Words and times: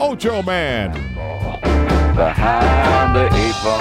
Ocho 0.00 0.42
Man. 0.42 0.92
Behind 2.16 3.14
the 3.14 3.26
eight 3.34 3.54
ball. 3.62 3.80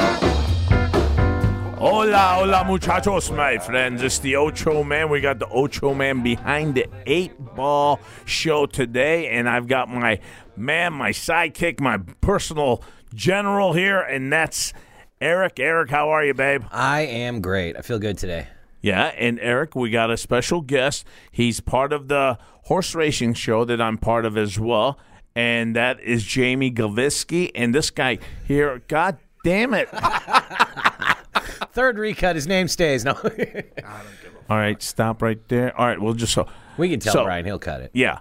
Hola, 1.77 2.35
hola, 2.35 2.65
muchachos, 2.65 3.31
my 3.31 3.57
friends. 3.57 4.01
It's 4.03 4.19
the 4.19 4.35
Ocho 4.35 4.83
Man. 4.83 5.09
We 5.09 5.21
got 5.21 5.39
the 5.39 5.47
Ocho 5.47 5.93
Man 5.93 6.21
behind 6.21 6.75
the 6.75 6.87
eight 7.05 7.31
ball 7.55 8.01
show 8.25 8.65
today, 8.65 9.29
and 9.29 9.47
I've 9.47 9.67
got 9.67 9.87
my 9.87 10.19
man, 10.57 10.91
my 10.91 11.11
sidekick, 11.11 11.79
my 11.79 11.99
personal 12.19 12.83
general 13.15 13.71
here, 13.71 14.01
and 14.01 14.31
that's 14.31 14.73
Eric. 15.21 15.57
Eric, 15.57 15.89
how 15.89 16.09
are 16.09 16.25
you, 16.25 16.33
babe? 16.33 16.65
I 16.69 17.01
am 17.01 17.39
great. 17.39 17.77
I 17.77 17.81
feel 17.81 17.97
good 17.97 18.17
today. 18.17 18.47
Yeah, 18.81 19.13
and 19.17 19.39
Eric, 19.39 19.73
we 19.73 19.89
got 19.89 20.11
a 20.11 20.17
special 20.17 20.59
guest. 20.59 21.05
He's 21.31 21.61
part 21.61 21.93
of 21.93 22.09
the 22.09 22.37
horse 22.63 22.93
racing 22.93 23.33
show 23.35 23.63
that 23.65 23.81
I'm 23.81 23.97
part 23.97 24.25
of 24.25 24.37
as 24.37 24.59
well, 24.59 24.99
and 25.35 25.75
that 25.75 25.99
is 26.01 26.23
Jamie 26.23 26.71
Gavisky. 26.71 27.51
And 27.55 27.73
this 27.73 27.89
guy 27.89 28.19
here, 28.45 28.81
God 28.87 29.17
damn 29.43 29.73
it. 29.73 29.89
Third 31.71 31.97
recut, 31.97 32.35
his 32.35 32.47
name 32.47 32.67
stays. 32.67 33.05
No, 33.05 33.13
All 34.49 34.57
right, 34.57 34.81
stop 34.81 35.21
right 35.21 35.39
there. 35.47 35.77
All 35.77 35.85
right, 35.85 35.99
we'll 36.01 36.13
just 36.15 36.33
so 36.33 36.47
we 36.77 36.89
can 36.89 36.99
tell 36.99 37.13
So- 37.13 37.23
Brian. 37.23 37.45
He'll 37.45 37.59
cut 37.59 37.81
it. 37.81 37.91
yeah, 37.93 38.19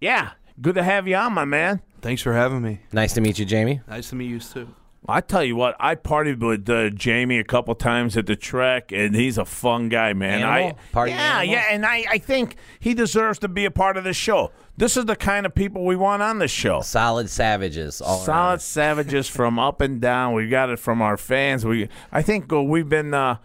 yeah. 0.00 0.30
Good 0.60 0.76
to 0.76 0.82
have 0.84 1.08
you 1.08 1.16
on, 1.16 1.32
my 1.32 1.44
man. 1.44 1.82
Thanks 2.00 2.22
for 2.22 2.32
having 2.32 2.62
me. 2.62 2.80
Nice 2.92 3.12
to 3.14 3.20
meet 3.20 3.38
you, 3.38 3.44
Jamie. 3.44 3.80
Nice 3.88 4.10
to 4.10 4.16
meet 4.16 4.26
you 4.30 4.38
too. 4.40 4.68
I 5.06 5.20
tell 5.20 5.44
you 5.44 5.54
what, 5.54 5.76
I 5.78 5.96
partied 5.96 6.40
with 6.40 6.68
uh, 6.70 6.88
Jamie 6.90 7.38
a 7.38 7.44
couple 7.44 7.74
times 7.74 8.16
at 8.16 8.24
the 8.26 8.36
trek, 8.36 8.90
and 8.90 9.14
he's 9.14 9.36
a 9.36 9.44
fun 9.44 9.90
guy, 9.90 10.14
man. 10.14 10.40
Animal? 10.40 10.78
I, 10.78 10.92
Party 10.92 11.12
yeah, 11.12 11.38
animal? 11.40 11.54
yeah, 11.54 11.64
and 11.70 11.84
I, 11.84 12.04
I 12.08 12.18
think 12.18 12.56
he 12.80 12.94
deserves 12.94 13.38
to 13.40 13.48
be 13.48 13.66
a 13.66 13.70
part 13.70 13.96
of 13.98 14.04
this 14.04 14.16
show. 14.16 14.50
This 14.78 14.96
is 14.96 15.04
the 15.04 15.14
kind 15.16 15.44
of 15.44 15.54
people 15.54 15.84
we 15.84 15.94
want 15.94 16.22
on 16.22 16.38
this 16.38 16.50
show. 16.50 16.80
Solid 16.80 17.28
savages. 17.28 18.00
All 18.00 18.16
around. 18.16 18.24
Solid 18.24 18.60
savages 18.62 19.28
from 19.28 19.58
up 19.58 19.80
and 19.82 20.00
down. 20.00 20.32
We 20.32 20.48
got 20.48 20.70
it 20.70 20.78
from 20.78 21.02
our 21.02 21.16
fans. 21.18 21.66
We, 21.66 21.88
I 22.10 22.22
think 22.22 22.50
uh, 22.52 22.62
we've 22.62 22.88
been, 22.88 23.12
uh, 23.12 23.36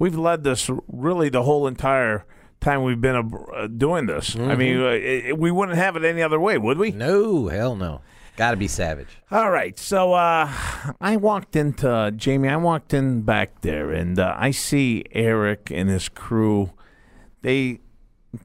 we've 0.00 0.16
led 0.18 0.42
this 0.42 0.68
really 0.88 1.28
the 1.28 1.44
whole 1.44 1.66
entire 1.68 2.24
time 2.60 2.82
we've 2.82 3.00
been 3.00 3.32
uh, 3.54 3.66
doing 3.68 4.06
this. 4.06 4.34
I 4.36 4.56
mean, 4.56 4.80
uh, 4.80 4.86
it, 4.88 5.26
it- 5.26 5.38
we 5.38 5.50
wouldn't 5.52 5.78
have 5.78 5.94
it 5.96 6.04
any 6.04 6.22
other 6.22 6.40
way, 6.40 6.58
would 6.58 6.78
we? 6.78 6.90
No, 6.90 7.46
hell 7.48 7.76
no. 7.76 8.00
Got 8.36 8.50
to 8.50 8.56
be 8.56 8.66
savage. 8.66 9.08
All 9.30 9.50
right, 9.50 9.78
so 9.78 10.12
uh, 10.14 10.50
I 11.00 11.16
walked 11.16 11.54
into 11.54 12.12
Jamie. 12.16 12.48
I 12.48 12.56
walked 12.56 12.92
in 12.92 13.22
back 13.22 13.60
there, 13.60 13.92
and 13.92 14.18
uh, 14.18 14.34
I 14.36 14.50
see 14.50 15.04
Eric 15.12 15.70
and 15.70 15.88
his 15.88 16.08
crew. 16.08 16.72
They 17.42 17.78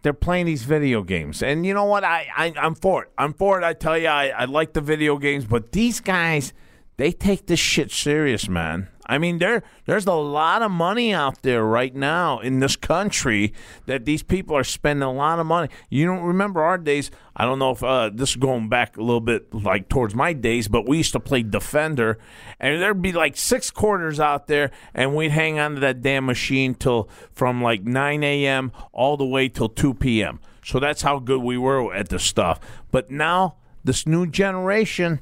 they're 0.04 0.14
playing 0.14 0.46
these 0.46 0.64
video 0.64 1.02
games, 1.02 1.42
and 1.42 1.66
you 1.66 1.74
know 1.74 1.86
what? 1.86 2.04
I, 2.04 2.28
I 2.38 2.54
I'm 2.56 2.76
for 2.76 3.04
it. 3.04 3.12
I'm 3.18 3.34
for 3.34 3.60
it. 3.60 3.64
I 3.64 3.74
tell 3.74 3.98
you, 3.98 4.08
I, 4.08 4.28
I 4.28 4.46
like 4.46 4.74
the 4.74 4.82
video 4.82 5.18
games, 5.18 5.46
but 5.46 5.72
these 5.72 6.00
guys, 6.00 6.54
they 7.00 7.14
take 7.14 7.48
this 7.48 7.62
shit 7.62 7.92
serious, 7.92 8.50
man. 8.50 8.90
I 9.06 9.20
mean, 9.20 9.38
there 9.38 9.64
there's 9.86 10.06
a 10.06 10.12
lot 10.14 10.62
of 10.62 10.70
money 10.70 11.14
out 11.14 11.44
there 11.44 11.64
right 11.64 11.96
now 11.96 12.40
in 12.40 12.60
this 12.60 12.76
country 12.76 13.54
that 13.86 14.04
these 14.04 14.22
people 14.22 14.54
are 14.54 14.66
spending 14.66 15.04
a 15.04 15.12
lot 15.12 15.40
of 15.40 15.46
money. 15.46 15.70
You 15.90 16.06
don't 16.06 16.24
remember 16.24 16.62
our 16.62 16.78
days. 16.78 17.10
I 17.38 17.46
don't 17.46 17.58
know 17.58 17.72
if 17.72 17.82
uh, 17.82 18.12
this 18.14 18.32
is 18.32 18.36
going 18.36 18.68
back 18.68 18.98
a 18.98 19.02
little 19.02 19.22
bit 19.22 19.54
like 19.54 19.88
towards 19.88 20.14
my 20.14 20.34
days, 20.34 20.68
but 20.68 20.90
we 20.90 20.98
used 20.98 21.14
to 21.14 21.22
play 21.22 21.42
defender, 21.42 22.20
and 22.60 22.82
there'd 22.82 23.02
be 23.02 23.14
like 23.14 23.38
six 23.38 23.72
quarters 23.72 24.20
out 24.20 24.48
there, 24.48 24.70
and 24.94 25.16
we'd 25.16 25.32
hang 25.32 25.58
on 25.58 25.76
to 25.76 25.80
that 25.80 26.02
damn 26.02 26.26
machine 26.26 26.76
till 26.76 27.10
from 27.32 27.64
like 27.64 27.84
9 27.84 28.24
a.m. 28.26 28.74
all 28.92 29.16
the 29.16 29.26
way 29.26 29.48
till 29.48 29.70
2 29.70 29.94
p.m. 29.94 30.42
So 30.66 30.82
that's 30.82 31.02
how 31.02 31.20
good 31.20 31.42
we 31.42 31.58
were 31.58 31.94
at 31.96 32.10
this 32.10 32.26
stuff. 32.26 32.60
But 32.92 33.10
now 33.10 33.56
this 33.84 34.06
new 34.06 34.28
generation. 34.28 35.22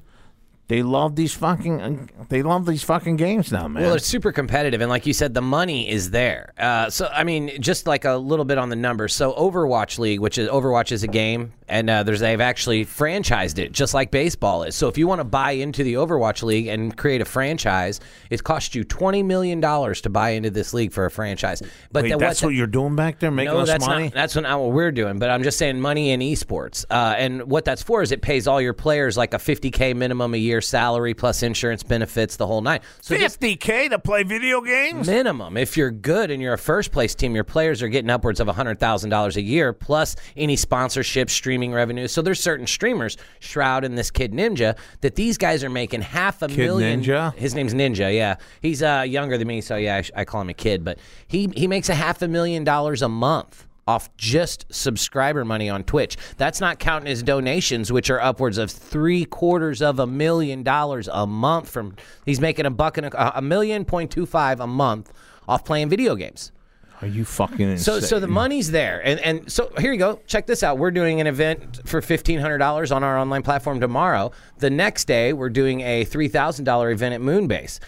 They 0.68 0.84
love 0.84 1.16
these 1.16 1.34
fucking. 1.34 2.10
They 2.28 2.44
love 2.44 2.66
these 2.66 2.84
fucking 2.84 3.16
games 3.16 3.54
now, 3.54 3.70
man. 3.70 3.84
Well, 3.84 3.94
it's 3.94 4.06
super 4.06 4.34
competitive, 4.34 4.82
and 4.82 4.90
like 4.90 5.06
you 5.06 5.14
said, 5.14 5.34
the 5.34 5.42
money 5.42 5.90
is 5.90 6.12
there. 6.12 6.52
Uh, 6.58 6.90
so, 6.90 7.08
I 7.08 7.24
mean, 7.24 7.62
just 7.62 7.88
like 7.88 8.04
a 8.04 8.18
little 8.18 8.44
bit 8.44 8.58
on 8.58 8.68
the 8.68 8.76
numbers. 8.76 9.14
So, 9.14 9.32
Overwatch 9.34 9.98
League, 9.98 10.20
which 10.20 10.38
is 10.38 10.50
Overwatch 10.50 10.92
is 10.92 11.04
a 11.04 11.08
game, 11.08 11.54
and 11.70 11.90
uh, 11.90 12.04
there's 12.04 12.20
they've 12.20 12.42
actually 12.42 12.86
franchised 12.86 13.60
it, 13.60 13.72
just 13.72 13.94
like 13.94 14.12
baseball 14.12 14.64
is. 14.64 14.76
So, 14.76 14.90
if 14.90 14.98
you 14.98 15.08
want 15.08 15.20
to 15.20 15.26
buy 15.26 15.52
into 15.52 15.86
the 15.86 15.94
Overwatch 15.94 16.44
League 16.44 16.68
and 16.68 16.98
create 16.98 17.22
a 17.22 17.26
franchise, 17.26 18.02
it 18.30 18.44
costs 18.44 18.76
you 18.76 18.84
twenty 18.84 19.24
million 19.24 19.62
dollars 19.62 20.02
to 20.02 20.10
buy 20.10 20.32
into 20.32 20.50
this 20.50 20.74
league 20.74 20.92
for 20.92 21.06
a 21.06 21.12
franchise. 21.12 21.62
But 21.94 22.04
Wait, 22.04 22.10
then 22.10 22.20
that's 22.20 22.42
what 22.42 22.48
what 22.48 22.56
you're 22.56 22.68
doing 22.68 22.98
back 22.98 23.20
there, 23.20 23.32
making 23.32 23.54
no, 23.54 23.60
us 23.62 23.70
that's 23.70 23.88
money. 23.88 24.06
not. 24.06 24.14
That's 24.14 24.36
not 24.36 24.60
what 24.60 24.72
we're 24.72 24.92
doing. 24.92 25.18
But 25.18 25.30
I'm 25.30 25.44
just 25.44 25.58
saying, 25.58 25.80
money 25.80 26.12
in 26.12 26.20
esports, 26.20 26.84
uh, 26.90 27.16
and 27.18 27.50
what 27.50 27.64
that's 27.64 27.84
for 27.84 28.02
is 28.02 28.12
it 28.12 28.22
pays 28.22 28.48
all 28.48 28.60
your 28.60 28.74
players 28.74 29.16
like 29.16 29.34
a 29.34 29.38
50k 29.38 29.96
minimum 29.96 30.34
a 30.34 30.38
year 30.38 30.57
salary 30.62 31.14
plus 31.14 31.44
insurance 31.44 31.84
benefits, 31.84 32.36
the 32.36 32.48
whole 32.48 32.62
nine. 32.62 32.80
So 33.02 33.16
just 33.18 33.40
50k 33.40 33.90
to 33.90 34.00
play 34.00 34.24
video 34.24 34.62
games. 34.62 35.08
minimum, 35.08 35.58
if 35.58 35.78
you're 35.78 35.92
good 35.92 36.32
and 36.32 36.42
you're 36.42 36.54
a 36.54 36.58
first 36.58 36.92
place 36.92 37.16
team, 37.16 37.36
your 37.36 37.44
players 37.44 37.82
are 37.82 37.88
getting 37.88 38.10
upwards 38.10 38.40
of 38.40 38.48
hundred 38.48 38.80
thousand 38.80 39.10
dollars 39.10 39.38
a 39.38 39.42
year 39.42 39.74
plus 39.74 40.16
any 40.36 40.56
sponsorship, 40.56 41.30
streaming 41.30 41.72
revenue. 41.74 42.08
So 42.08 42.22
there's 42.22 42.40
certain 42.40 42.68
streamers, 42.68 43.18
Shroud 43.40 43.84
and 43.84 43.98
this 43.98 44.12
kid 44.12 44.34
Ninja, 44.34 44.78
that 45.02 45.16
these 45.16 45.38
guys 45.38 45.64
are 45.64 45.70
making 45.70 46.02
half 46.02 46.42
a 46.42 46.48
Kid 46.48 46.58
million. 46.58 47.02
Ninja? 47.04 47.34
His 47.36 47.54
name's 47.54 47.74
Ninja. 47.74 48.14
Yeah, 48.14 48.38
he's 48.62 48.82
uh, 48.82 49.04
younger 49.08 49.38
than 49.38 49.48
me, 49.48 49.62
so 49.62 49.76
yeah, 49.76 49.98
I, 50.16 50.22
I 50.22 50.26
call 50.26 50.42
him 50.42 50.50
a 50.50 50.54
kid. 50.54 50.84
But 50.84 50.98
he 51.28 51.52
he 51.56 51.68
makes 51.68 51.90
a 51.90 51.96
half 51.96 52.22
a 52.22 52.28
million 52.28 52.64
dollars 52.64 53.02
a 53.02 53.10
month 53.10 53.67
off 53.88 54.16
just 54.18 54.66
subscriber 54.70 55.46
money 55.46 55.70
on 55.70 55.84
Twitch. 55.84 56.18
That's 56.38 56.60
not 56.60 56.80
counting 56.80 57.08
his 57.08 57.24
donations, 57.24 57.92
which 57.92 58.10
are 58.10 58.22
upwards 58.22 58.58
of 58.58 58.70
three 58.70 59.26
quarters 59.26 59.82
of 59.82 60.00
a 60.00 60.08
million 60.08 60.64
dollars 60.64 61.08
a 61.12 61.26
month. 61.26 61.70
From 61.70 61.96
he's 62.26 62.42
making 62.42 62.66
a 62.66 62.72
buck 62.72 62.98
and 62.98 63.08
a, 63.08 63.38
a 63.38 63.42
million 63.42 63.86
point 63.86 64.12
two 64.12 64.26
five 64.26 64.60
a 64.60 64.68
month 64.68 65.12
off 65.48 65.64
playing 65.64 65.90
video 65.90 66.16
games. 66.16 66.52
Are 67.00 67.08
you 67.08 67.26
fucking 67.26 67.60
insane? 67.60 67.78
So, 67.78 68.00
so 68.00 68.20
the 68.20 68.28
money's 68.28 68.72
there, 68.72 69.06
and 69.06 69.20
and 69.20 69.52
so 69.52 69.72
here 69.78 69.94
you 69.94 70.00
go. 70.00 70.20
Check 70.26 70.48
this 70.48 70.64
out. 70.64 70.80
We're 70.80 70.90
doing 70.90 71.22
an 71.22 71.28
event 71.28 71.88
for 71.88 72.02
fifteen 72.02 72.40
hundred 72.40 72.58
dollars 72.58 72.92
on 72.92 73.04
our 73.04 73.20
online 73.20 73.44
platform 73.44 73.80
tomorrow. 73.80 74.32
The 74.58 74.72
next 74.72 75.06
day, 75.06 75.32
we're 75.32 75.52
doing 75.52 75.82
a 75.82 76.06
three 76.06 76.28
thousand 76.28 76.66
dollar 76.66 76.90
event 76.90 77.14
at 77.14 77.22
Moonbase. 77.22 77.80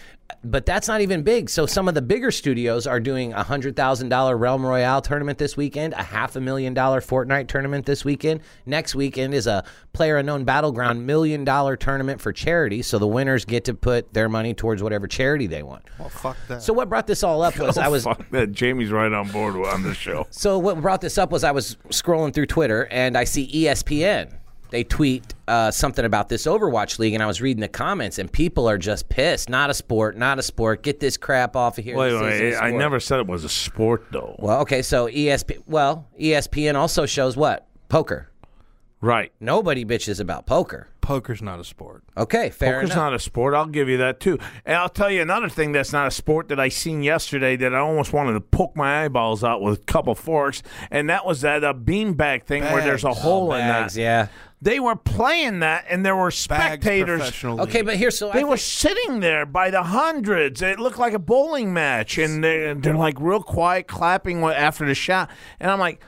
But 0.44 0.66
that's 0.66 0.88
not 0.88 1.00
even 1.00 1.22
big. 1.22 1.48
So 1.50 1.66
some 1.66 1.88
of 1.88 1.94
the 1.94 2.02
bigger 2.02 2.30
studios 2.30 2.86
are 2.86 3.00
doing 3.00 3.32
a 3.32 3.42
hundred 3.42 3.76
thousand 3.76 4.08
dollar 4.08 4.36
Realm 4.36 4.64
Royale 4.64 5.00
tournament 5.02 5.38
this 5.38 5.56
weekend, 5.56 5.94
a 5.94 6.02
half 6.02 6.36
a 6.36 6.40
million 6.40 6.74
dollar 6.74 7.00
Fortnite 7.00 7.48
tournament 7.48 7.86
this 7.86 8.04
weekend. 8.04 8.40
Next 8.66 8.94
weekend 8.94 9.34
is 9.34 9.46
a 9.46 9.64
Player 9.92 10.16
Unknown 10.16 10.44
Battleground 10.44 11.06
million 11.06 11.44
dollar 11.44 11.76
tournament 11.76 12.20
for 12.20 12.32
charity. 12.32 12.82
So 12.82 12.98
the 12.98 13.06
winners 13.06 13.44
get 13.44 13.64
to 13.66 13.74
put 13.74 14.12
their 14.12 14.28
money 14.28 14.54
towards 14.54 14.82
whatever 14.82 15.06
charity 15.06 15.46
they 15.46 15.62
want. 15.62 15.82
Well, 15.98 16.08
fuck 16.08 16.36
that. 16.48 16.62
So 16.62 16.72
what 16.72 16.88
brought 16.88 17.06
this 17.06 17.22
all 17.22 17.42
up 17.42 17.58
was 17.58 17.78
Oh, 17.78 17.82
I 17.82 17.88
was 17.88 18.04
fuck 18.04 18.28
that. 18.30 18.52
Jamie's 18.52 18.90
right 18.90 19.12
on 19.12 19.28
board 19.30 19.56
on 19.56 19.82
this 19.82 19.96
show. 19.96 20.26
so 20.30 20.58
what 20.58 20.80
brought 20.80 21.00
this 21.00 21.18
up 21.18 21.30
was 21.30 21.44
I 21.44 21.50
was 21.52 21.76
scrolling 21.88 22.34
through 22.34 22.46
Twitter 22.46 22.86
and 22.90 23.16
I 23.16 23.24
see 23.24 23.50
ESPN. 23.64 24.39
They 24.70 24.84
tweet 24.84 25.34
uh, 25.48 25.70
something 25.70 26.04
about 26.04 26.28
this 26.28 26.46
Overwatch 26.46 26.98
League, 26.98 27.14
and 27.14 27.22
I 27.22 27.26
was 27.26 27.40
reading 27.40 27.60
the 27.60 27.68
comments, 27.68 28.18
and 28.18 28.30
people 28.30 28.68
are 28.68 28.78
just 28.78 29.08
pissed. 29.08 29.48
Not 29.48 29.68
a 29.70 29.74
sport, 29.74 30.16
not 30.16 30.38
a 30.38 30.42
sport. 30.42 30.82
Get 30.82 31.00
this 31.00 31.16
crap 31.16 31.56
off 31.56 31.78
of 31.78 31.84
here. 31.84 31.96
Wait, 31.96 32.12
wait. 32.14 32.52
a 32.52 32.56
I 32.56 32.68
sport." 32.68 32.74
never 32.74 33.00
said 33.00 33.20
it 33.20 33.26
was 33.26 33.44
a 33.44 33.48
sport, 33.48 34.06
though. 34.12 34.36
Well, 34.38 34.60
okay, 34.60 34.82
so 34.82 35.06
ESP. 35.08 35.64
Well, 35.66 36.06
ESPN 36.20 36.74
also 36.76 37.04
shows 37.06 37.36
what 37.36 37.66
poker. 37.88 38.28
Right. 39.02 39.32
Nobody 39.40 39.84
bitches 39.86 40.20
about 40.20 40.44
poker. 40.46 40.86
Poker's 41.00 41.40
not 41.40 41.58
a 41.58 41.64
sport. 41.64 42.04
Okay, 42.18 42.50
fair 42.50 42.74
Poker's 42.74 42.90
enough. 42.90 42.96
not 43.04 43.14
a 43.14 43.18
sport. 43.18 43.54
I'll 43.54 43.64
give 43.66 43.88
you 43.88 43.96
that 43.96 44.20
too. 44.20 44.38
And 44.66 44.76
I'll 44.76 44.90
tell 44.90 45.10
you 45.10 45.22
another 45.22 45.48
thing 45.48 45.72
that's 45.72 45.92
not 45.92 46.06
a 46.06 46.10
sport 46.10 46.48
that 46.48 46.60
I 46.60 46.68
seen 46.68 47.02
yesterday 47.02 47.56
that 47.56 47.74
I 47.74 47.78
almost 47.78 48.12
wanted 48.12 48.34
to 48.34 48.40
poke 48.42 48.76
my 48.76 49.04
eyeballs 49.04 49.42
out 49.42 49.62
with 49.62 49.80
a 49.80 49.82
couple 49.84 50.14
forks, 50.14 50.62
and 50.90 51.08
that 51.08 51.24
was 51.24 51.40
that 51.40 51.64
uh, 51.64 51.72
beanbag 51.72 52.44
thing 52.44 52.62
where 52.64 52.82
there's 52.84 53.02
a 53.02 53.08
Bags. 53.08 53.20
hole 53.20 53.54
in 53.54 53.60
Bags, 53.66 53.94
that. 53.94 54.00
yeah. 54.00 54.28
They 54.62 54.78
were 54.78 54.96
playing 54.96 55.60
that, 55.60 55.86
and 55.88 56.04
there 56.04 56.14
were 56.16 56.30
spectators. 56.30 57.20
professional 57.20 57.62
Okay, 57.62 57.80
but 57.80 57.96
here's 57.96 58.18
so 58.18 58.28
I 58.28 58.32
They 58.32 58.38
think- 58.40 58.50
were 58.50 58.56
sitting 58.58 59.20
there 59.20 59.46
by 59.46 59.70
the 59.70 59.82
hundreds. 59.84 60.60
It 60.60 60.78
looked 60.78 60.98
like 60.98 61.14
a 61.14 61.18
bowling 61.18 61.72
match, 61.72 62.18
and 62.18 62.44
they're, 62.44 62.74
they're 62.74 62.94
like 62.94 63.16
real 63.18 63.42
quiet, 63.42 63.86
clapping 63.88 64.44
after 64.44 64.86
the 64.86 64.94
shot. 64.94 65.30
And 65.60 65.70
I'm 65.70 65.78
like, 65.78 66.02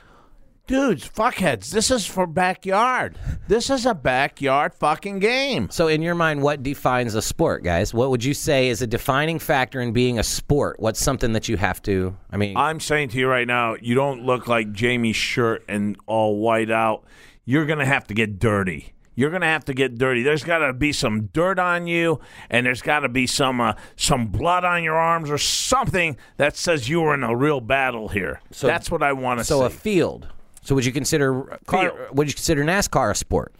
dudes, 0.67 1.09
fuckheads, 1.09 1.71
this 1.71 1.89
is 1.89 2.05
for 2.05 2.27
backyard. 2.27 3.17
This 3.47 3.71
is 3.71 3.87
a 3.87 3.95
backyard 3.95 4.75
fucking 4.75 5.17
game. 5.17 5.69
So, 5.71 5.87
in 5.87 6.03
your 6.03 6.13
mind, 6.15 6.43
what 6.43 6.61
defines 6.61 7.15
a 7.15 7.23
sport, 7.23 7.63
guys? 7.63 7.91
What 7.91 8.11
would 8.11 8.23
you 8.23 8.35
say 8.35 8.69
is 8.69 8.83
a 8.83 8.87
defining 8.87 9.39
factor 9.39 9.81
in 9.81 9.93
being 9.93 10.19
a 10.19 10.23
sport? 10.23 10.79
What's 10.79 11.01
something 11.01 11.33
that 11.33 11.49
you 11.49 11.57
have 11.57 11.81
to? 11.83 12.15
I 12.31 12.37
mean, 12.37 12.55
I'm 12.55 12.79
saying 12.79 13.09
to 13.09 13.17
you 13.17 13.27
right 13.27 13.47
now, 13.47 13.75
you 13.81 13.95
don't 13.95 14.23
look 14.27 14.47
like 14.47 14.71
Jamie's 14.73 15.15
shirt 15.15 15.63
and 15.67 15.97
all 16.05 16.37
white 16.37 16.69
out. 16.69 17.03
You're 17.45 17.65
gonna 17.65 17.85
have 17.85 18.07
to 18.07 18.13
get 18.13 18.39
dirty. 18.39 18.93
You're 19.15 19.29
gonna 19.29 19.45
have 19.45 19.65
to 19.65 19.73
get 19.73 19.97
dirty. 19.97 20.23
There's 20.23 20.43
got 20.43 20.59
to 20.59 20.73
be 20.73 20.91
some 20.91 21.25
dirt 21.33 21.59
on 21.59 21.85
you, 21.85 22.19
and 22.49 22.65
there's 22.65 22.81
got 22.81 23.01
to 23.01 23.09
be 23.09 23.27
some 23.27 23.61
uh, 23.61 23.73
some 23.95 24.27
blood 24.27 24.63
on 24.65 24.83
your 24.83 24.95
arms 24.95 25.29
or 25.29 25.37
something 25.37 26.17
that 26.37 26.57
says 26.57 26.89
you 26.89 27.01
were 27.01 27.13
in 27.13 27.23
a 27.23 27.35
real 27.35 27.61
battle 27.61 28.07
here. 28.09 28.41
So- 28.51 28.65
That's 28.67 28.89
what 28.89 29.03
I 29.03 29.13
want 29.13 29.39
to 29.39 29.43
so 29.45 29.59
see. 29.59 29.65
a 29.65 29.69
field. 29.69 30.27
So, 30.63 30.73
would 30.75 30.85
you 30.85 30.93
consider 30.93 31.59
car, 31.67 31.91
Field. 31.91 32.17
would 32.17 32.27
you 32.29 32.33
consider 32.33 32.63
NASCAR 32.63 33.11
a 33.11 33.15
sport? 33.15 33.53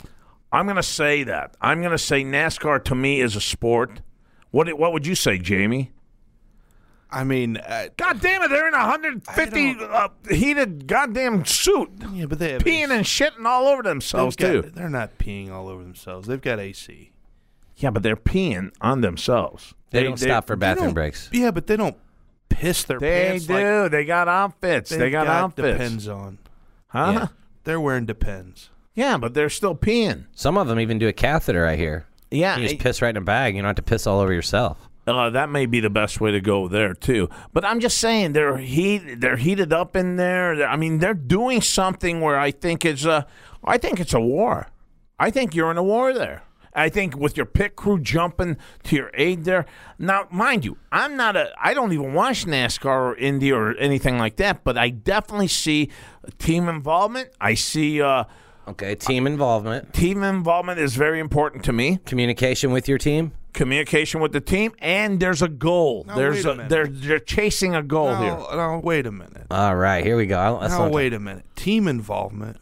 I'm 0.53 0.65
gonna 0.65 0.81
say 0.81 1.23
that. 1.23 1.55
I'm 1.61 1.81
gonna 1.81 1.97
say 1.97 2.23
NASCAR 2.23 2.83
to 2.85 2.95
me 2.95 3.19
is 3.21 3.35
a 3.35 3.41
sport. 3.41 4.01
What 4.51 4.71
what 4.79 4.93
would 4.93 5.05
you 5.05 5.13
say, 5.15 5.37
Jamie? 5.37 5.91
I 7.13 7.23
mean, 7.23 7.57
uh, 7.57 7.89
God 7.97 8.19
damn 8.21 8.41
it! 8.43 8.49
They're 8.49 8.67
in 8.67 8.73
a 8.73 8.77
150 8.77 9.59
I 9.61 9.83
uh, 9.83 10.07
heated 10.33 10.87
goddamn 10.87 11.45
suit, 11.45 11.89
yeah, 12.11 12.25
but 12.25 12.39
they 12.39 12.53
have 12.53 12.63
peeing 12.63 12.89
and 12.89 13.05
shitting 13.05 13.45
all 13.45 13.67
over 13.67 13.83
themselves 13.83 14.35
they've 14.35 14.51
too. 14.51 14.61
got- 14.63 14.75
They're 14.75 14.89
not 14.89 15.17
peeing 15.19 15.51
all 15.51 15.67
over 15.69 15.83
themselves. 15.83 16.27
They've 16.27 16.41
got 16.41 16.59
AC. 16.59 17.11
Yeah, 17.77 17.89
but 17.91 18.03
they're 18.03 18.15
peeing 18.15 18.71
on 18.81 19.01
themselves. 19.01 19.73
They, 19.91 20.03
don't 20.03 20.17
stop 20.17 20.47
for 20.47 20.55
bathroom 20.55 20.93
breaks. 20.93 21.29
Yeah, 21.31 21.51
but 21.51 21.67
they 21.67 21.75
don't 21.75 21.97
piss 22.49 22.83
their 22.83 22.99
They 22.99 23.27
pants 23.29 23.45
They 23.47 23.63
do. 23.63 23.81
like 23.83 23.91
they 23.91 24.05
got 24.05 24.27
outfits. 24.27 24.89
they've 24.89 24.99
They 24.99 25.09
got, 25.09 25.27
outfits. 25.27 25.67
Depends 25.77 26.07
on. 26.07 26.37
Huh? 26.87 27.09
Yeah. 27.13 27.19
Yeah. 27.19 27.27
They're 27.63 27.79
wearing 27.81 28.05
depends. 28.05 28.69
Yeah, 28.95 29.17
but 29.17 29.33
they're 29.33 29.49
still 29.49 29.75
peeing. 29.75 30.25
Some 30.33 30.57
of 30.57 30.67
them 30.67 30.79
even 30.79 30.99
do 30.99 31.07
a 31.07 31.13
catheter. 31.13 31.65
I 31.65 31.75
hear. 31.75 32.05
Yeah. 32.31 32.57
You 32.57 32.67
just 32.67 32.79
piss 32.81 33.01
right 33.01 33.09
in 33.09 33.17
a 33.17 33.21
bag. 33.21 33.55
You 33.55 33.61
don't 33.61 33.69
have 33.69 33.75
to 33.77 33.81
piss 33.83 34.05
all 34.07 34.19
over 34.19 34.33
yourself. 34.33 34.89
Uh, 35.05 35.29
that 35.29 35.49
may 35.49 35.65
be 35.65 35.79
the 35.79 35.89
best 35.89 36.21
way 36.21 36.31
to 36.31 36.39
go 36.39 36.67
there 36.67 36.93
too. 36.93 37.29
But 37.51 37.65
I'm 37.65 37.79
just 37.79 37.97
saying 37.97 38.33
they're 38.33 38.57
heat 38.57 39.19
they're 39.19 39.37
heated 39.37 39.73
up 39.73 39.95
in 39.95 40.15
there. 40.15 40.65
I 40.65 40.77
mean, 40.77 40.99
they're 40.99 41.13
doing 41.13 41.61
something 41.61 42.21
where 42.21 42.39
I 42.39 42.51
think 42.51 42.85
it's 42.85 43.05
a 43.05 43.27
I 43.63 43.77
think 43.77 43.99
it's 43.99 44.13
a 44.13 44.21
war. 44.21 44.67
I 45.19 45.29
think 45.29 45.55
you're 45.55 45.71
in 45.71 45.77
a 45.77 45.83
war 45.83 46.13
there. 46.13 46.43
I 46.75 46.89
think 46.89 47.15
with 47.15 47.37
your 47.37 47.45
pit 47.45 47.75
crew 47.75 47.99
jumping 47.99 48.57
to 48.85 48.95
your 48.95 49.11
aid 49.13 49.43
there. 49.43 49.65
Now, 49.99 50.27
mind 50.31 50.65
you, 50.65 50.77
I'm 50.91 51.17
not 51.17 51.35
a 51.35 51.51
I 51.61 51.73
don't 51.73 51.91
even 51.91 52.13
watch 52.13 52.45
NASCAR 52.45 52.85
or 52.85 53.15
Indy 53.15 53.51
or 53.51 53.75
anything 53.77 54.17
like 54.17 54.37
that, 54.37 54.63
but 54.63 54.77
I 54.77 54.89
definitely 54.89 55.49
see 55.49 55.89
team 56.39 56.69
involvement. 56.69 57.29
I 57.41 57.55
see 57.55 58.01
uh, 58.01 58.23
Okay, 58.65 58.95
team 58.95 59.27
involvement, 59.27 59.93
team 59.93 60.23
involvement 60.23 60.79
is 60.79 60.95
very 60.95 61.19
important 61.19 61.65
to 61.65 61.73
me 61.73 61.99
communication 62.05 62.71
with 62.71 62.87
your 62.87 62.97
team. 62.97 63.33
Communication 63.53 64.19
with 64.21 64.31
the 64.31 64.41
team, 64.41 64.73
and 64.79 65.19
there's 65.19 65.41
a 65.41 65.47
goal. 65.47 66.03
Now, 66.07 66.15
there's 66.15 66.45
a 66.45 66.51
a, 66.51 66.67
they're 66.67 66.87
they're 66.87 67.19
chasing 67.19 67.75
a 67.75 67.83
goal 67.83 68.15
here. 68.15 68.31
Now, 68.35 68.47
now, 68.55 68.79
wait 68.79 69.05
a 69.05 69.11
minute. 69.11 69.47
All 69.51 69.75
right, 69.75 70.03
here 70.03 70.17
we 70.17 70.25
go. 70.25 70.37
I'll- 70.37 70.59
Now, 70.61 70.79
not- 70.79 70.91
wait 70.91 71.13
a 71.13 71.19
minute. 71.19 71.45
Team 71.55 71.87
involvement. 71.87 72.57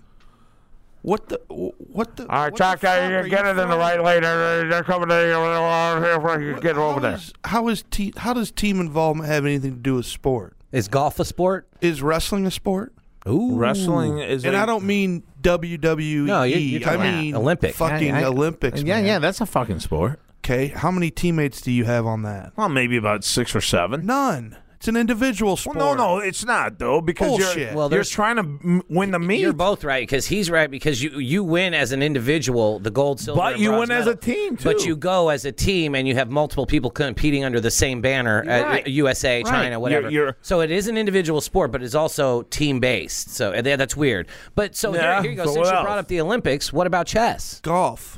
What 1.03 1.29
the? 1.29 1.39
What 1.47 2.15
the? 2.15 2.23
All 2.27 2.43
right, 2.43 2.51
what 2.51 2.57
Chuck, 2.59 2.79
the 2.79 2.87
fuck 2.87 2.97
uh, 2.97 3.01
are 3.01 3.23
you 3.23 3.29
get 3.29 3.43
you 3.43 3.51
it 3.51 3.57
in 3.63 3.69
the 3.69 3.77
right 3.77 4.03
lane. 4.03 4.21
They're 4.21 4.83
coming 4.83 5.09
to 5.09 5.15
you. 5.15 6.05
Here 6.05 6.21
for 6.21 6.39
you. 6.41 6.59
Get 6.61 6.77
over 6.77 6.93
How 6.93 6.99
there. 6.99 7.13
is- 7.15 7.33
how 7.43 7.67
is 7.69 7.83
te- 7.89 8.13
How 8.17 8.33
does 8.33 8.51
team 8.51 8.79
involvement 8.79 9.27
have 9.27 9.45
anything 9.45 9.71
to 9.73 9.79
do 9.79 9.95
with 9.95 10.05
sport? 10.05 10.55
Is 10.71 10.87
golf 10.87 11.19
a 11.19 11.25
sport? 11.25 11.67
Is 11.81 12.01
wrestling 12.03 12.45
a 12.45 12.51
sport? 12.51 12.93
Ooh, 13.27 13.55
Wrestling 13.55 14.19
is. 14.19 14.45
And 14.45 14.55
a- 14.55 14.59
I 14.59 14.65
don't 14.65 14.83
mean 14.85 15.23
WWE. 15.41 16.25
No, 16.25 16.43
you're- 16.43 16.59
you're 16.61 16.81
I 16.81 16.83
talking 16.83 17.01
about 17.01 17.15
mean 17.21 17.35
Olympic. 17.35 17.73
Fucking 17.75 18.13
I- 18.15 18.21
I- 18.21 18.25
Olympics. 18.25 18.81
Yeah, 18.83 18.95
man. 18.97 19.05
yeah, 19.05 19.19
that's 19.19 19.41
a 19.41 19.45
fucking 19.47 19.79
sport. 19.79 20.19
Okay, 20.43 20.67
how 20.69 20.89
many 20.91 21.11
teammates 21.11 21.61
do 21.61 21.71
you 21.71 21.85
have 21.85 22.05
on 22.07 22.23
that? 22.23 22.53
Well, 22.55 22.67
maybe 22.69 22.97
about 22.97 23.23
six 23.23 23.55
or 23.55 23.61
seven. 23.61 24.05
None. 24.05 24.57
It's 24.77 24.87
an 24.87 24.97
individual 24.97 25.51
Well, 25.51 25.57
sport. 25.57 25.77
no, 25.77 25.93
no, 25.93 26.17
it's 26.17 26.43
not 26.43 26.79
though 26.79 27.01
because 27.01 27.27
Bullshit. 27.27 27.57
you're 27.57 27.67
Well, 27.75 27.81
you're 27.85 27.89
there's- 27.89 28.09
trying 28.09 28.37
to 28.37 28.41
m- 28.41 28.81
win 28.89 29.11
the 29.11 29.19
meet. 29.19 29.41
You're 29.41 29.53
both 29.53 29.83
right 29.83 30.01
because 30.01 30.25
he's 30.25 30.49
right 30.49 30.71
because 30.71 31.03
you 31.03 31.19
you 31.19 31.43
win 31.43 31.75
as 31.75 31.91
an 31.91 32.01
individual, 32.01 32.79
the 32.79 32.89
gold, 32.89 33.19
silver, 33.19 33.39
But 33.39 33.53
and 33.53 33.61
you 33.61 33.69
bronze 33.69 33.89
win 33.89 33.91
as 33.99 34.07
a 34.07 34.09
medal. 34.15 34.21
team, 34.23 34.57
But 34.63 34.79
too. 34.79 34.87
you 34.87 34.95
go 34.95 35.29
as 35.29 35.45
a 35.45 35.51
team 35.51 35.93
and 35.93 36.07
you 36.07 36.15
have 36.15 36.31
multiple 36.31 36.65
people 36.65 36.89
competing 36.89 37.43
under 37.43 37.59
the 37.59 37.69
same 37.69 38.01
banner, 38.01 38.41
uh, 38.41 38.63
Right. 38.63 38.87
USA, 38.87 39.43
Right. 39.43 39.45
China, 39.45 39.65
You're- 39.69 39.77
whatever. 39.77 40.09
you're- 40.09 40.33
so 40.41 40.61
it 40.61 40.71
is 40.71 40.87
an 40.87 40.97
individual 40.97 41.41
sport, 41.41 41.71
but 41.71 41.83
it's 41.83 41.93
also 41.93 42.41
team 42.49 42.79
based. 42.79 43.35
So 43.35 43.51
uh, 43.53 43.61
that's 43.61 43.95
weird. 43.95 44.25
But 44.55 44.75
so 44.75 44.95
Yeah, 44.95 45.01
here, 45.01 45.21
here 45.21 45.31
you 45.31 45.37
go. 45.37 45.43
so 45.43 45.49
Since 45.53 45.57
what 45.59 45.71
you 45.73 45.77
else? 45.77 45.85
brought 45.85 45.99
up 45.99 46.07
the 46.07 46.19
Olympics, 46.21 46.73
what 46.73 46.87
about 46.87 47.05
chess? 47.05 47.59
Golf. 47.61 48.17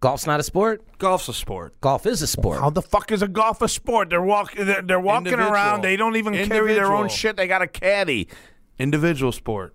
Golf's 0.00 0.26
not 0.26 0.40
a 0.40 0.42
sport. 0.42 0.82
Golf's 0.98 1.28
a 1.28 1.32
sport. 1.32 1.80
Golf 1.80 2.04
is 2.06 2.20
a 2.22 2.26
sport. 2.26 2.60
How 2.60 2.70
the 2.70 2.82
fuck 2.82 3.10
is 3.12 3.22
a 3.22 3.28
golf 3.28 3.62
a 3.62 3.68
sport? 3.68 4.10
They're 4.10 4.20
walking. 4.22 4.66
They're, 4.66 4.82
they're 4.82 5.00
walking 5.00 5.28
Individual. 5.28 5.52
around. 5.54 5.82
They 5.82 5.96
don't 5.96 6.16
even 6.16 6.34
carry 6.46 6.74
their 6.74 6.92
own 6.92 7.08
shit. 7.08 7.36
They 7.36 7.46
got 7.48 7.62
a 7.62 7.66
caddy. 7.66 8.28
Individual 8.78 9.32
sport. 9.32 9.74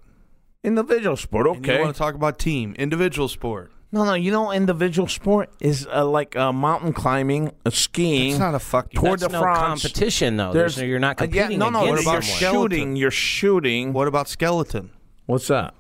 Individual 0.63 1.17
sport. 1.17 1.47
And 1.47 1.65
you 1.65 1.71
Okay. 1.73 1.81
want 1.81 1.93
to 1.95 1.97
talk 1.97 2.13
about 2.13 2.37
team. 2.37 2.75
Individual 2.77 3.27
sport. 3.27 3.71
No, 3.91 4.05
no. 4.05 4.13
You 4.13 4.31
know, 4.31 4.51
individual 4.51 5.07
sport 5.07 5.49
is 5.59 5.87
uh, 5.91 6.05
like 6.05 6.35
uh, 6.37 6.53
mountain 6.53 6.93
climbing, 6.93 7.51
uh, 7.65 7.71
skiing. 7.71 8.31
It's 8.31 8.39
not 8.39 8.53
a 8.55 8.59
fucking. 8.59 9.01
Tour 9.01 9.17
That's 9.17 9.23
de 9.23 9.29
no 9.29 9.41
France. 9.41 9.81
competition 9.81 10.37
though. 10.37 10.53
There's, 10.53 10.77
you're 10.77 10.99
not 10.99 11.19
uh, 11.19 11.25
yeah, 11.25 11.41
competing 11.41 11.59
no, 11.59 11.69
no. 11.71 11.83
against 11.83 12.05
You're 12.05 12.21
someone. 12.21 12.61
shooting. 12.69 12.95
You're 12.95 13.11
shooting. 13.11 13.91
What 13.91 14.07
about 14.07 14.29
skeleton? 14.29 14.91
What's 15.25 15.47
that? 15.47 15.73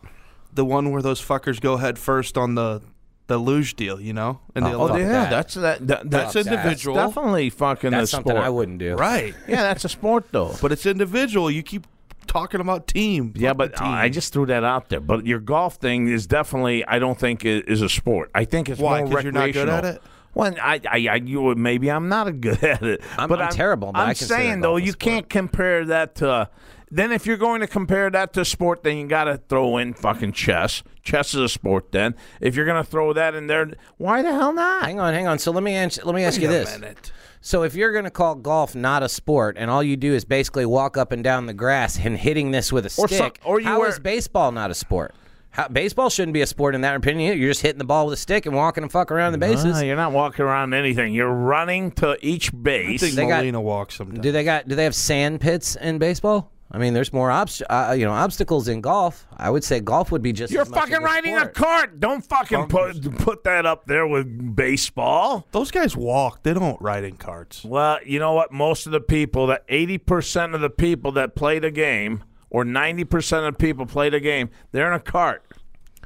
The 0.53 0.65
one 0.65 0.91
where 0.91 1.01
those 1.01 1.21
fuckers 1.21 1.61
go 1.61 1.77
head 1.77 1.97
first 1.99 2.37
on 2.37 2.55
the 2.55 2.81
the 3.31 3.37
luge 3.37 3.75
deal, 3.75 3.99
you 3.99 4.13
know? 4.13 4.39
And 4.55 4.65
the 4.65 4.73
Oh, 4.73 4.89
Oh, 4.89 4.95
yeah, 4.95 5.07
that. 5.07 5.29
that's 5.29 5.53
that. 5.55 5.87
that, 5.87 6.09
That's 6.09 6.33
that- 6.33 6.45
individual. 6.47 6.95
That's 6.95 7.13
definitely 7.15 7.49
fucking 7.49 7.91
That's 7.91 8.03
a 8.03 8.07
something 8.07 8.31
sport. 8.33 8.45
I 8.45 8.49
wouldn't 8.49 8.79
do. 8.79 8.95
right. 8.95 9.33
Yeah, 9.47 9.61
that's 9.63 9.85
a 9.85 9.89
sport 9.89 10.25
though. 10.31 10.53
But 10.61 10.71
it's 10.71 10.85
individual. 10.85 11.49
You 11.49 11.63
keep 11.63 11.87
talking 12.27 12.61
about 12.61 12.87
team. 12.87 13.33
Yeah, 13.35 13.49
Fuck 13.49 13.57
but 13.57 13.73
uh, 13.75 13.83
team. 13.83 13.93
I 13.93 14.09
just 14.09 14.31
threw 14.33 14.45
that 14.47 14.63
out 14.63 14.89
there. 14.89 14.99
But 14.99 15.25
your 15.25 15.39
golf 15.39 15.75
thing 15.75 16.07
is 16.07 16.27
definitely, 16.27 16.85
I 16.85 16.99
don't 16.99 17.17
think 17.19 17.45
i- 17.45 17.63
is 17.67 17.81
a 17.81 17.89
sport. 17.89 18.29
I 18.35 18.45
think 18.45 18.69
it's 18.69 18.79
Why? 18.79 19.01
more 19.03 19.11
'Cause 19.15 19.23
you're 19.23 19.33
not 19.33 19.51
good 19.53 19.69
at 19.69 19.85
it? 19.85 20.01
Well, 20.33 20.53
I, 20.61 20.79
I, 20.89 21.07
I 21.11 21.15
you, 21.15 21.55
maybe 21.55 21.91
I'm 21.91 22.07
not 22.07 22.27
a 22.27 22.31
good 22.31 22.63
at 22.73 22.83
it. 22.83 23.01
I'm- 23.17 23.27
but 23.27 23.41
I'm 23.41 23.51
terrible, 23.51 23.91
but 23.91 23.99
I'm 23.99 24.09
I 24.09 24.13
consider 24.13 24.33
saying 24.35 24.61
golf 24.61 24.61
though, 24.61 24.77
a 24.77 24.81
you 24.81 24.91
sport. 24.91 24.99
can't 24.99 25.29
compare 25.29 25.85
that 25.85 26.15
to. 26.15 26.49
Then 26.93 27.11
if 27.13 27.25
you're 27.25 27.37
going 27.37 27.61
to 27.61 27.67
compare 27.67 28.09
that 28.09 28.33
to 28.33 28.43
sport, 28.43 28.83
then 28.83 28.97
you 28.97 29.07
got 29.07 29.23
to 29.23 29.37
throw 29.37 29.77
in 29.77 29.93
fucking 29.93 30.33
chess. 30.33 30.83
Chess 31.03 31.33
is 31.33 31.39
a 31.39 31.47
sport. 31.49 31.91
Then 31.93 32.15
if 32.41 32.53
you're 32.55 32.65
going 32.65 32.83
to 32.83 32.89
throw 32.89 33.13
that 33.13 33.33
in 33.33 33.47
there, 33.47 33.71
why 33.97 34.21
the 34.21 34.31
hell 34.33 34.51
not? 34.51 34.83
Hang 34.83 34.99
on, 34.99 35.13
hang 35.13 35.25
on. 35.25 35.39
So 35.39 35.51
let 35.51 35.63
me 35.63 35.73
answer, 35.73 36.01
let 36.03 36.13
me 36.13 36.23
ask 36.25 36.41
you 36.41 36.49
Wait 36.49 36.55
a 36.55 36.59
this. 36.59 36.79
minute. 36.79 37.11
So 37.39 37.63
if 37.63 37.73
you're 37.75 37.91
going 37.93 38.03
to 38.03 38.11
call 38.11 38.35
golf 38.35 38.75
not 38.75 39.01
a 39.03 39.09
sport, 39.09 39.55
and 39.57 39.71
all 39.71 39.81
you 39.81 39.95
do 39.97 40.13
is 40.13 40.25
basically 40.25 40.65
walk 40.65 40.97
up 40.97 41.11
and 41.11 41.23
down 41.23 41.45
the 41.47 41.53
grass 41.53 41.97
and 41.97 42.17
hitting 42.17 42.51
this 42.51 42.71
with 42.73 42.85
a 42.85 43.01
Or 43.01 43.07
stick, 43.07 43.17
some- 43.17 43.31
or 43.43 43.59
you 43.59 43.65
how 43.67 43.79
wear- 43.79 43.89
is 43.89 43.97
baseball 43.97 44.51
not 44.51 44.69
a 44.69 44.75
sport? 44.75 45.15
How, 45.51 45.67
baseball 45.67 46.09
shouldn't 46.09 46.33
be 46.33 46.41
a 46.41 46.45
sport 46.47 46.75
in 46.75 46.81
that 46.81 46.95
opinion. 46.95 47.37
You're 47.37 47.49
just 47.49 47.61
hitting 47.61 47.77
the 47.79 47.83
ball 47.83 48.05
with 48.05 48.13
a 48.13 48.21
stick 48.21 48.45
and 48.45 48.55
walking 48.55 48.83
and 48.83 48.91
fuck 48.91 49.11
around 49.11 49.31
the 49.33 49.37
bases. 49.37 49.81
You're 49.81 49.95
not 49.97 50.11
walking 50.13 50.45
around 50.45 50.73
anything. 50.73 51.13
You're 51.13 51.33
running 51.33 51.91
to 51.93 52.17
each 52.25 52.53
I 52.53 52.57
base. 52.57 53.01
think 53.01 53.15
They 53.15 53.25
got- 53.27 53.61
walks 53.63 53.95
sometimes. 53.95 54.19
do 54.19 54.31
they 54.31 54.43
got? 54.45 54.67
Do 54.67 54.75
they 54.75 54.83
have 54.85 54.95
sand 54.95 55.41
pits 55.41 55.75
in 55.75 55.97
baseball? 55.97 56.51
I 56.73 56.77
mean, 56.77 56.93
there's 56.93 57.11
more 57.11 57.29
obst- 57.29 57.63
uh, 57.69 57.91
you 57.93 58.05
know 58.05 58.13
obstacles 58.13 58.69
in 58.69 58.79
golf. 58.79 59.27
I 59.35 59.49
would 59.49 59.63
say 59.63 59.81
golf 59.81 60.09
would 60.11 60.21
be 60.21 60.31
just. 60.31 60.53
You're 60.53 60.61
as 60.61 60.69
much 60.69 60.79
fucking 60.79 60.95
a 60.95 60.99
riding 61.01 61.35
a 61.37 61.47
cart. 61.49 61.99
Don't 61.99 62.21
fucking 62.23 62.67
put 62.67 63.17
put 63.19 63.43
that 63.43 63.65
up 63.65 63.85
there 63.87 64.07
with 64.07 64.55
baseball. 64.55 65.45
Those 65.51 65.69
guys 65.69 65.97
walk. 65.97 66.43
They 66.43 66.53
don't 66.53 66.81
ride 66.81 67.03
in 67.03 67.17
carts. 67.17 67.65
Well, 67.65 67.99
you 68.05 68.19
know 68.19 68.33
what? 68.33 68.51
Most 68.53 68.85
of 68.85 68.93
the 68.93 69.01
people, 69.01 69.47
that 69.47 69.65
eighty 69.67 69.97
percent 69.97 70.55
of 70.55 70.61
the 70.61 70.69
people 70.69 71.11
that 71.13 71.35
play 71.35 71.59
the 71.59 71.71
game, 71.71 72.23
or 72.49 72.63
ninety 72.63 73.03
percent 73.03 73.45
of 73.45 73.53
the 73.55 73.57
people 73.57 73.85
play 73.85 74.09
the 74.09 74.21
game, 74.21 74.49
they're 74.71 74.87
in 74.87 74.93
a 74.93 74.99
cart. 75.01 75.43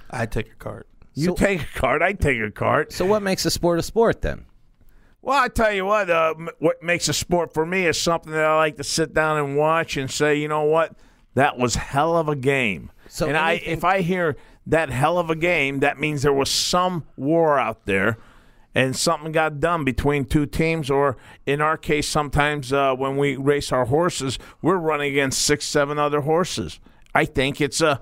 I'd 0.10 0.32
take 0.32 0.48
a 0.52 0.56
cart. 0.56 0.88
You 1.14 1.26
So- 1.28 1.36
take 1.36 1.62
a 1.62 1.80
cart. 1.80 2.02
I 2.02 2.14
take 2.14 2.42
a 2.42 2.50
cart. 2.52 2.92
So 2.92 3.06
what 3.06 3.22
makes 3.22 3.46
a 3.46 3.52
sport 3.52 3.78
a 3.80 3.84
sport 3.84 4.22
then? 4.22 4.46
Well, 5.26 5.42
I 5.42 5.48
tell 5.48 5.74
you 5.74 5.86
what. 5.86 6.08
Uh, 6.08 6.36
what 6.60 6.84
makes 6.84 7.10
a 7.10 7.14
sport 7.14 7.52
for 7.52 7.66
me 7.66 7.88
is 7.88 8.00
something 8.00 8.32
that 8.32 8.46
I 8.46 8.58
like 8.58 8.78
to 8.78 8.84
sit 8.84 9.12
down 9.12 9.40
and 9.40 9.58
watch 9.58 9.98
and 9.98 10.10
say, 10.10 10.36
you 10.36 10.48
know 10.48 10.62
what, 10.62 10.96
that 11.34 11.58
was 11.58 11.74
hell 11.74 12.16
of 12.16 12.30
a 12.30 12.36
game. 12.36 12.92
So 13.10 13.26
and 13.26 13.36
I, 13.36 13.54
if 13.54 13.84
I 13.84 14.02
hear 14.02 14.36
that 14.68 14.92
hell 14.92 15.18
of 15.18 15.32
a 15.32 15.36
game, 15.36 15.80
that 15.80 16.00
means 16.00 16.22
there 16.22 16.32
was 16.32 16.52
some 16.52 17.06
war 17.18 17.58
out 17.58 17.88
there. 17.88 18.20
And 18.76 18.96
something 18.96 19.32
got 19.32 19.60
done 19.60 19.84
between 19.84 20.26
two 20.26 20.46
teams, 20.46 20.92
or 20.92 21.18
in 21.48 21.60
our 21.60 21.78
case, 21.78 22.08
sometimes 22.08 22.72
uh, 22.72 22.94
when 22.94 23.18
we 23.18 23.36
race 23.36 23.72
our 23.72 23.86
horses, 23.86 24.38
we're 24.62 24.78
running 24.78 25.12
against 25.12 25.42
six, 25.42 25.66
seven 25.66 25.98
other 25.98 26.22
horses. 26.22 26.80
I 27.16 27.26
think 27.26 27.62
it's 27.62 27.82
a 27.82 28.00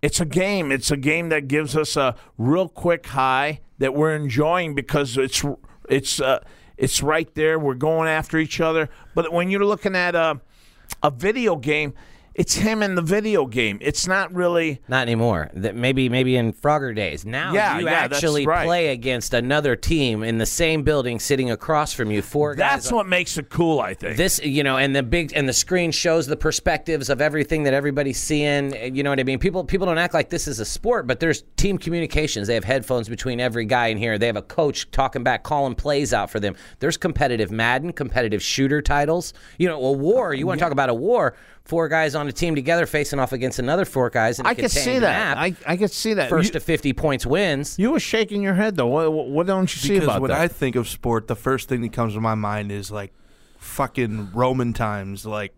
it's 0.00 0.20
a 0.20 0.24
game. 0.24 0.72
It's 0.72 0.90
a 0.90 0.96
game 0.96 1.28
that 1.30 1.48
gives 1.48 1.76
us 1.76 1.96
a 1.96 2.14
real 2.38 2.68
quick 2.68 3.04
high 3.08 3.60
that 3.78 3.92
we're 3.92 4.14
enjoying 4.14 4.74
because 4.74 5.18
it's 5.18 5.44
it's 5.90 6.20
uh, 6.20 6.42
it's 6.76 7.02
right 7.02 7.32
there. 7.34 7.58
We're 7.58 7.74
going 7.74 8.08
after 8.08 8.38
each 8.38 8.60
other. 8.60 8.88
But 9.14 9.32
when 9.32 9.50
you're 9.50 9.64
looking 9.64 9.94
at 9.94 10.14
a 10.14 10.40
a 11.02 11.10
video 11.10 11.56
game, 11.56 11.94
it's 12.40 12.54
him 12.54 12.82
in 12.82 12.94
the 12.94 13.02
video 13.02 13.44
game. 13.44 13.76
It's 13.82 14.06
not 14.06 14.34
really. 14.34 14.80
Not 14.88 15.02
anymore. 15.02 15.50
That 15.52 15.76
maybe 15.76 16.08
maybe 16.08 16.36
in 16.36 16.54
Frogger 16.54 16.96
days. 16.96 17.26
Now 17.26 17.52
Yeah, 17.52 17.78
you 17.78 17.84
yeah, 17.84 17.92
actually 17.92 18.46
right. 18.46 18.64
play 18.64 18.88
against 18.88 19.34
another 19.34 19.76
team 19.76 20.22
in 20.22 20.38
the 20.38 20.46
same 20.46 20.82
building, 20.82 21.18
sitting 21.18 21.50
across 21.50 21.92
from 21.92 22.10
you. 22.10 22.22
Four 22.22 22.54
guys. 22.54 22.84
That's 22.84 22.92
what 22.92 23.06
makes 23.06 23.36
it 23.36 23.50
cool. 23.50 23.80
I 23.80 23.92
think. 23.92 24.16
this 24.16 24.40
you 24.42 24.62
know 24.62 24.78
and 24.78 24.96
the 24.96 25.02
big 25.02 25.32
and 25.34 25.46
the 25.46 25.52
screen 25.52 25.90
shows 25.90 26.26
the 26.26 26.36
perspectives 26.36 27.10
of 27.10 27.20
everything 27.20 27.64
that 27.64 27.74
everybody's 27.74 28.18
seeing 28.18 28.94
you 28.94 29.02
know 29.02 29.10
what 29.10 29.20
i 29.20 29.22
mean 29.22 29.38
people 29.38 29.64
people 29.64 29.86
don't 29.86 29.98
act 29.98 30.14
like 30.14 30.30
this 30.30 30.48
is 30.48 30.60
a 30.60 30.64
sport 30.64 31.06
but 31.06 31.20
there's 31.20 31.44
team 31.56 31.76
communications 31.76 32.48
they 32.48 32.54
have 32.54 32.64
headphones 32.64 33.08
between 33.08 33.40
every 33.40 33.64
guy 33.64 33.88
in 33.88 33.98
here 33.98 34.18
they 34.18 34.26
have 34.26 34.36
a 34.36 34.42
coach 34.42 34.90
talking 34.90 35.22
back 35.22 35.42
calling 35.42 35.74
plays 35.74 36.12
out 36.12 36.30
for 36.30 36.40
them 36.40 36.54
there's 36.78 36.96
competitive 36.96 37.50
madden 37.50 37.92
competitive 37.92 38.42
shooter 38.42 38.80
titles 38.80 39.32
you 39.58 39.68
know 39.68 39.82
a 39.84 39.92
war 39.92 40.32
you 40.34 40.46
want 40.46 40.58
to 40.58 40.64
talk 40.64 40.72
about 40.72 40.88
a 40.88 40.94
war 40.94 41.34
four 41.70 41.88
guys 41.88 42.14
on 42.16 42.26
a 42.28 42.32
team 42.32 42.54
together 42.56 42.84
facing 42.84 43.20
off 43.20 43.32
against 43.32 43.60
another 43.60 43.84
four 43.84 44.10
guys 44.10 44.40
in 44.40 44.44
a 44.44 44.48
I 44.48 44.54
can 44.54 44.68
see 44.68 44.98
that. 44.98 45.36
map. 45.36 45.38
I 45.38 45.54
I 45.72 45.76
can 45.76 45.88
see 45.88 46.14
that. 46.14 46.28
first 46.28 46.48
you, 46.48 46.52
to 46.54 46.60
50 46.60 46.92
points 46.94 47.24
wins 47.24 47.78
you 47.78 47.92
were 47.92 48.00
shaking 48.00 48.42
your 48.42 48.54
head 48.54 48.74
though. 48.76 48.88
What, 48.88 49.12
what, 49.12 49.28
what 49.28 49.46
don't 49.46 49.72
you 49.74 49.80
see 49.80 49.94
Because 49.94 50.08
about 50.08 50.20
when 50.20 50.30
that? 50.32 50.40
I 50.40 50.48
think 50.48 50.74
of 50.76 50.88
sport, 50.88 51.28
the 51.28 51.36
first 51.36 51.68
thing 51.68 51.80
that 51.82 51.92
comes 51.92 52.14
to 52.14 52.20
my 52.20 52.34
mind 52.34 52.72
is 52.72 52.90
like 52.90 53.12
fucking 53.58 54.32
Roman 54.34 54.72
times, 54.72 55.24
like 55.24 55.54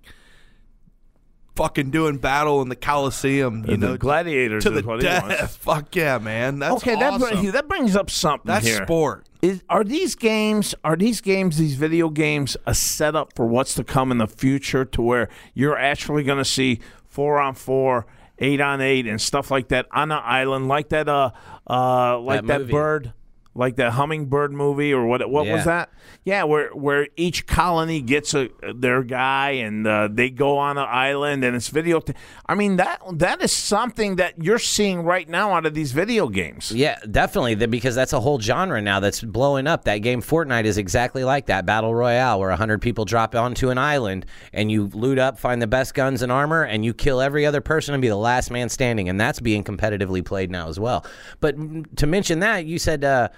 fucking 1.57 1.91
doing 1.91 2.19
battle 2.19 2.63
in 2.63 2.69
the 2.69 2.77
Coliseum. 2.77 3.61
You 3.67 3.77
the 3.77 3.89
know, 3.89 3.97
gladiators 3.97 4.65
to 4.65 4.71
is 4.71 4.83
the 4.83 4.87
what 4.87 5.01
he 5.03 5.09
wants. 5.09 5.29
death. 5.29 5.57
Fuck 5.61 5.97
yeah, 5.97 6.19
man. 6.19 6.59
That's 6.59 6.75
okay, 6.77 6.95
that 6.95 7.15
awesome. 7.15 7.41
br- 7.45 7.51
that 7.53 7.69
brings 7.69 7.97
up 7.97 8.11
something 8.11 8.47
That's 8.47 8.67
here. 8.67 8.83
sport. 8.85 9.27
Is, 9.43 9.61
are 9.69 9.83
these 9.83 10.15
games 10.15 10.73
are 10.85 10.95
these 10.95 11.21
games 11.21 11.59
these 11.59 11.75
video 11.75 12.09
games 12.11 12.57
a 12.65 12.75
setup 12.75 13.35
for 13.35 13.45
what's 13.45 13.75
to 13.75 13.83
come 13.83 14.13
in 14.13 14.19
the 14.19 14.29
future 14.29 14.85
to 14.85 15.03
where 15.03 15.29
you're 15.53 15.77
actually 15.77 16.23
going 16.23 16.39
to 16.39 16.45
see 16.45 16.79
four 17.09 17.41
on 17.41 17.55
four 17.55 18.07
eight 18.39 18.61
on 18.61 18.81
eight 18.81 19.09
and 19.09 19.21
stuff 19.21 19.51
like 19.51 19.67
that 19.69 19.87
on 19.91 20.13
an 20.13 20.21
island 20.23 20.69
like 20.69 20.91
that 20.91 21.09
uh 21.09 21.31
uh 21.69 22.21
like 22.21 22.47
That 22.47 22.59
that, 22.59 22.71
bird 22.71 23.13
like 23.55 23.77
the 23.77 23.91
hummingbird 23.93 24.53
movie 24.53 24.93
or 24.93 25.05
what 25.07 25.29
what 25.31 25.47
Yeah. 25.47 25.55
was 25.57 25.65
that 25.67 25.91
yeah 26.25 26.45
where 26.45 26.71
where 26.71 27.09
each 27.17 27.47
colony 27.47 28.01
gets 28.01 28.33
a 28.35 28.49
their 28.75 29.03
guy 29.03 29.51
and 29.51 29.87
uh, 29.87 30.09
they 30.11 30.31
go 30.31 30.57
on 30.59 30.79
an 30.79 30.87
island 30.89 31.45
and 31.45 31.55
it's 31.55 31.69
video 31.69 32.01
i 32.47 32.55
mean 32.55 32.77
that 32.77 33.01
that 33.13 33.43
is 33.43 33.53
something 33.53 34.17
that 34.17 34.43
you're 34.43 34.59
seeing 34.59 35.03
right 35.03 35.29
now 35.29 35.53
out 35.53 35.67
of 35.67 35.75
these 35.75 35.93
video 35.93 36.29
games 36.29 36.73
Yeah, 36.73 36.99
definitely. 37.11 37.55
Because 37.55 37.95
that's 37.95 38.13
a 38.13 38.21
whole 38.21 38.41
genre 38.41 38.81
now 38.81 39.01
that's 39.01 39.21
blowing 39.21 39.67
up. 39.67 39.85
That 39.85 39.99
game 39.99 40.23
Fortnite 40.23 40.65
is 40.65 40.79
exactly 40.79 41.23
like 41.25 41.47
that 41.47 41.67
battle 41.67 41.95
royale, 41.95 42.41
where 42.41 42.51
hundred 42.53 42.81
people 42.81 43.05
drop 43.05 43.35
onto 43.35 43.71
an 43.71 43.79
island 43.79 44.27
and 44.53 44.71
you 44.73 44.89
loot 44.95 45.19
up, 45.19 45.39
find 45.39 45.61
the 45.61 45.67
best 45.67 45.95
guns 45.95 46.23
and 46.23 46.33
armor, 46.33 46.63
and 46.63 46.85
you 46.85 46.95
kill 46.95 47.21
every 47.21 47.45
other 47.47 47.61
person 47.61 47.95
and 47.95 48.01
be 48.03 48.09
the 48.09 48.17
last 48.17 48.51
man 48.51 48.69
standing. 48.69 49.09
And 49.09 49.21
that's 49.21 49.41
being 49.41 49.63
competitively 49.65 50.25
played 50.25 50.51
now 50.51 50.69
as 50.69 50.79
well. 50.81 51.05
But 51.41 51.57
mm, 51.59 51.85
to 51.97 52.07
mention 52.07 52.39
that, 52.41 52.65
you 52.67 52.79
said. 52.79 53.05
Uh, 53.05 53.29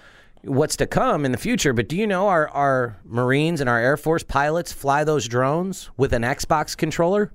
What's 0.46 0.76
to 0.76 0.86
come 0.86 1.24
in 1.24 1.32
the 1.32 1.38
future, 1.38 1.72
but 1.72 1.88
do 1.88 1.96
you 1.96 2.06
know 2.06 2.28
our, 2.28 2.48
our 2.48 2.96
Marines 3.04 3.60
and 3.60 3.68
our 3.70 3.78
Air 3.80 3.96
Force 3.96 4.22
pilots 4.22 4.72
fly 4.72 5.04
those 5.04 5.26
drones 5.28 5.90
with 5.96 6.12
an 6.12 6.22
Xbox 6.22 6.76
controller? 6.76 7.32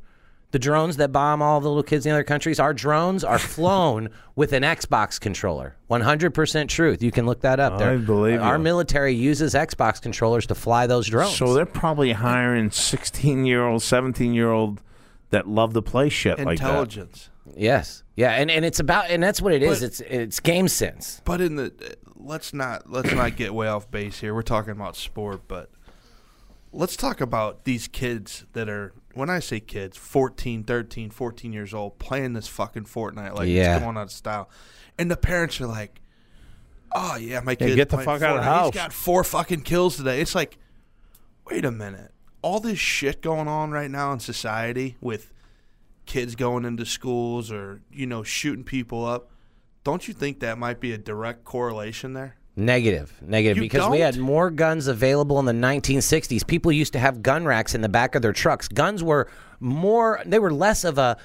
The 0.51 0.57
drones 0.59 0.97
that 0.97 1.11
bomb 1.11 1.43
all 1.43 1.59
the 1.61 1.67
little 1.67 1.83
kids 1.83 2.07
in 2.07 2.11
other 2.11 2.23
countries, 2.23 2.59
our 2.59 2.73
drones 2.73 3.23
are 3.23 3.37
flown 3.55 4.09
with 4.35 4.51
an 4.53 4.63
Xbox 4.63 5.19
controller. 5.19 5.75
100% 5.91 6.67
truth. 6.67 7.03
You 7.03 7.11
can 7.11 7.25
look 7.27 7.41
that 7.41 7.59
up. 7.59 7.73
I 7.73 7.77
They're- 7.77 7.97
believe 7.99 8.41
Our 8.41 8.57
you. 8.57 8.63
military 8.63 9.13
uses 9.13 9.53
Xbox 9.53 10.01
controllers 10.01 10.47
to 10.47 10.55
fly 10.55 10.87
those 10.87 11.07
drones. 11.07 11.35
So 11.35 11.53
they're 11.53 11.65
probably 11.67 12.13
hiring 12.13 12.71
16 12.71 13.45
year 13.45 13.63
old, 13.63 13.83
17 13.83 14.33
year 14.33 14.49
old 14.51 14.81
that 15.29 15.47
love 15.47 15.73
to 15.75 15.81
play 15.83 16.09
shit 16.09 16.39
like 16.39 16.45
that. 16.59 16.65
Intelligence. 16.65 17.29
yes. 17.55 18.01
Yeah, 18.19 18.31
and, 18.31 18.51
and 18.51 18.65
it's 18.65 18.81
about 18.81 19.09
and 19.09 19.23
that's 19.23 19.41
what 19.41 19.53
it 19.53 19.63
is. 19.63 19.79
But- 19.79 19.85
it's 19.85 20.01
it's 20.01 20.39
game 20.41 20.67
sense. 20.67 21.21
But 21.23 21.39
in 21.39 21.55
the 21.55 21.95
let's 22.17 22.53
not 22.53 22.91
let's 22.91 23.13
not 23.13 23.37
get 23.37 23.53
way 23.53 23.67
off 23.69 23.89
base 23.89 24.19
here. 24.19 24.35
We're 24.35 24.41
talking 24.41 24.71
about 24.71 24.97
sport, 24.97 25.43
but 25.47 25.69
let's 26.73 26.97
talk 26.97 27.21
about 27.21 27.63
these 27.63 27.87
kids 27.87 28.45
that 28.51 28.67
are 28.67 28.93
when 29.13 29.29
I 29.29 29.39
say 29.39 29.61
kids, 29.61 29.95
14, 29.95 30.65
13, 30.65 31.09
14 31.11 31.53
years 31.53 31.73
old 31.73 31.97
playing 31.97 32.33
this 32.33 32.47
fucking 32.49 32.83
Fortnite 32.83 33.35
like 33.35 33.47
Yeah. 33.47 33.75
it's 33.77 33.83
going 33.85 33.95
out 33.95 34.03
of 34.03 34.11
style. 34.11 34.49
And 34.97 35.09
the 35.09 35.15
parents 35.17 35.61
are 35.61 35.67
like, 35.67 36.01
"Oh 36.91 37.15
yeah, 37.15 37.39
my 37.39 37.55
kid 37.55 37.73
get 37.77 37.87
the 37.87 37.99
fuck 37.99 38.21
out 38.21 38.35
of 38.35 38.43
the 38.43 38.43
house." 38.43 38.73
He's 38.73 38.81
got 38.81 38.91
four 38.91 39.23
fucking 39.23 39.61
kills 39.61 39.95
today." 39.95 40.19
It's 40.19 40.35
like, 40.35 40.57
"Wait 41.49 41.63
a 41.63 41.71
minute. 41.71 42.11
All 42.41 42.59
this 42.59 42.79
shit 42.79 43.21
going 43.21 43.47
on 43.47 43.71
right 43.71 43.89
now 43.89 44.11
in 44.11 44.19
society 44.19 44.97
with 44.99 45.31
kids 46.09 46.35
going 46.35 46.65
into 46.65 46.85
schools 46.85 47.51
or, 47.51 47.81
you 47.91 48.05
know, 48.05 48.23
shooting 48.23 48.65
people 48.65 49.05
up, 49.05 49.29
don't 49.85 50.07
you 50.07 50.13
think 50.13 50.41
that 50.41 50.57
might 50.57 50.81
be 50.81 50.91
a 50.91 50.97
direct 50.97 51.45
correlation 51.45 52.11
there? 52.13 52.35
Negative, 52.55 53.13
negative, 53.21 53.55
You 53.55 53.61
because 53.63 53.89
we 53.89 53.99
had 53.99 54.17
more 54.17 54.49
guns 54.49 54.87
available 54.87 55.39
in 55.39 55.45
the 55.45 55.53
1960s. 55.53 56.45
People 56.45 56.73
used 56.73 56.91
to 56.91 56.99
have 56.99 57.21
gun 57.21 57.45
racks 57.45 57.73
in 57.73 57.79
the 57.79 57.87
back 57.87 58.15
of 58.15 58.21
their 58.21 58.33
trucks. 58.33 58.67
Guns 58.67 59.01
were 59.01 59.29
more; 59.61 60.21
they 60.25 60.39
were 60.39 60.51
less 60.51 60.83
of 60.83 60.97
a 60.97 61.15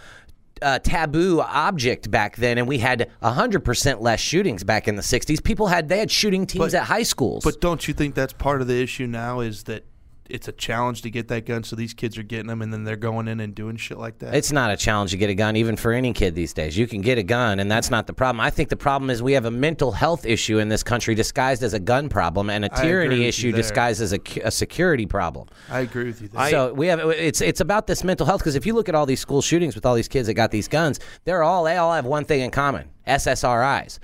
uh, 0.63 0.79
taboo 0.79 1.41
object 1.41 2.09
back 2.09 2.37
then, 2.37 2.59
and 2.59 2.69
we 2.69 2.79
had 2.79 3.11
100% 3.21 4.01
less 4.01 4.21
shootings 4.21 4.63
back 4.63 4.87
in 4.87 4.95
the 4.95 5.03
60s. 5.03 5.43
People 5.43 5.67
had 5.67 5.89
they 5.89 5.99
had 5.99 6.11
shooting 6.11 6.47
teams 6.47 6.67
But- 6.73 6.75
at 6.75 6.85
high 6.85 7.03
schools. 7.03 7.43
But 7.43 7.61
don't 7.61 7.89
you 7.89 7.95
think 7.95 8.15
that's 8.15 8.33
part 8.35 8.61
of 8.61 8.69
the 8.69 8.81
issue 8.81 9.09
now 9.09 9.41
is 9.41 9.65
that 9.65 9.85
it's 10.31 10.49
a 10.49 10.53
challenge 10.53 11.03
to 11.03 11.11
get 11.11 11.29
that 11.29 11.47
gun 11.47 11.63
so 11.65 11.77
these 11.77 11.95
kids 11.95 12.17
are 12.17 12.23
getting 12.23 12.47
them 12.47 12.63
and 12.63 12.73
then 12.73 12.85
they're 12.85 12.97
going 12.97 13.29
in 13.29 13.41
and 13.41 13.55
doing 13.55 13.77
shit 13.77 13.99
like 13.99 14.19
that? 14.21 14.35
It's 14.35 14.53
not 14.53 14.71
a 14.71 14.77
challenge 14.77 15.11
to 15.11 15.17
get 15.17 15.31
a 15.31 15.35
gun, 15.35 15.57
even 15.57 15.77
for 15.77 15.93
any 15.93 16.13
kid 16.13 16.35
these 16.35 16.53
days. 16.53 16.77
You 16.77 16.87
can 16.87 17.01
get 17.01 17.19
a 17.19 17.23
gun, 17.23 17.61
and 17.61 17.71
that's 17.71 17.91
not 17.91 18.07
the 18.07 18.13
problem. 18.13 18.41
I 18.41 18.51
think 18.51 18.69
the 18.69 18.77
problem 18.77 19.11
is 19.11 19.23
we 19.23 19.33
have 19.33 19.45
a 19.45 19.51
mental 19.51 19.93
health 19.93 20.25
issue 20.25 20.59
in 20.59 20.69
this 20.69 20.83
country 20.83 21.15
disguised 21.15 21.63
as 21.63 21.75
a 21.75 21.81
gun 21.81 22.09
problem, 22.09 22.51
and 22.51 22.65
a 22.65 22.69
tyranny 22.69 23.25
issue 23.25 23.53
disguised 23.53 24.01
as 24.01 24.13
a, 24.13 24.21
a 24.43 24.51
security 24.51 25.07
problem. 25.07 25.49
I 25.69 25.81
agree 25.81 26.07
with 26.07 26.23
you 26.23 26.29
there. 26.29 26.51
so 26.51 26.73
we 26.73 26.87
have 26.87 27.01
it's 27.01 27.41
it's 27.41 27.61
about 27.61 27.87
this 27.87 28.03
mental 28.05 28.27
health 28.27 28.41
because 28.41 28.55
if 28.57 28.67
you 28.67 28.75
look 28.75 28.89
at 28.89 28.95
all 28.95 29.07
these 29.07 29.21
school 29.21 29.43
shootings 29.43 29.75
with 29.75 29.85
all 29.87 29.95
these 29.95 30.09
kids 30.09 30.27
that 30.29 30.35
got 30.35 30.51
these 30.51 30.69
guns, 30.69 31.01
they're 31.25 31.43
all 31.43 31.65
they 31.65 31.77
all 31.77 31.93
have 31.93 32.07
one 32.07 32.25
thing 32.25 32.41
in 32.41 32.51
common: 32.51 32.89
SSRIs. 33.07 33.99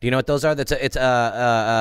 Do 0.00 0.06
you 0.06 0.10
know 0.10 0.18
what 0.18 0.26
those 0.26 0.44
are? 0.44 0.54
That's 0.54 0.72
a, 0.72 0.84
it's 0.84 0.96
a, 0.96 1.00
uh 1.00 1.04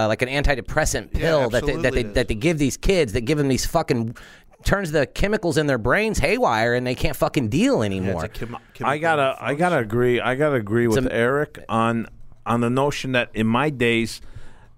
uh 0.03 0.05
like 0.07 0.22
an 0.22 0.29
antidepressant 0.29 1.12
pill 1.13 1.50
that 1.50 1.65
they, 1.65 1.74
that 1.74 1.81
they 1.81 1.88
absolutely 1.88 2.03
that 2.13 2.27
they 2.29 2.36
give 2.36 2.57
these 2.57 2.77
kids 2.77 3.13
that 3.13 3.22
give 3.22 3.38
them 3.38 3.48
these 3.50 3.65
fucking 3.65 4.15
turns 4.63 4.91
the 4.91 5.05
chemicals 5.05 5.57
in 5.57 5.67
their 5.67 5.77
brains 5.77 6.17
haywire 6.19 6.74
and 6.74 6.88
they 6.88 6.95
can't 6.95 7.15
fucking 7.15 7.50
deal 7.50 7.84
anymore. 7.84 8.25
it's 8.25 8.41
a 8.41 8.45
chem- 8.45 8.57
I 8.84 8.98
gotta, 8.98 9.38
I 9.39 9.53
gotta 9.53 9.77
agree. 9.77 10.19
I 10.19 10.36
gotta 10.36 10.55
agree 10.55 10.88
with 10.88 11.05
a- 11.05 11.13
Eric 11.13 11.63
on 11.69 12.07
on 12.45 12.62
the 12.62 12.69
notion 12.69 13.12
that 13.13 13.29
in 13.34 13.48
my 13.48 13.69
days, 13.69 14.22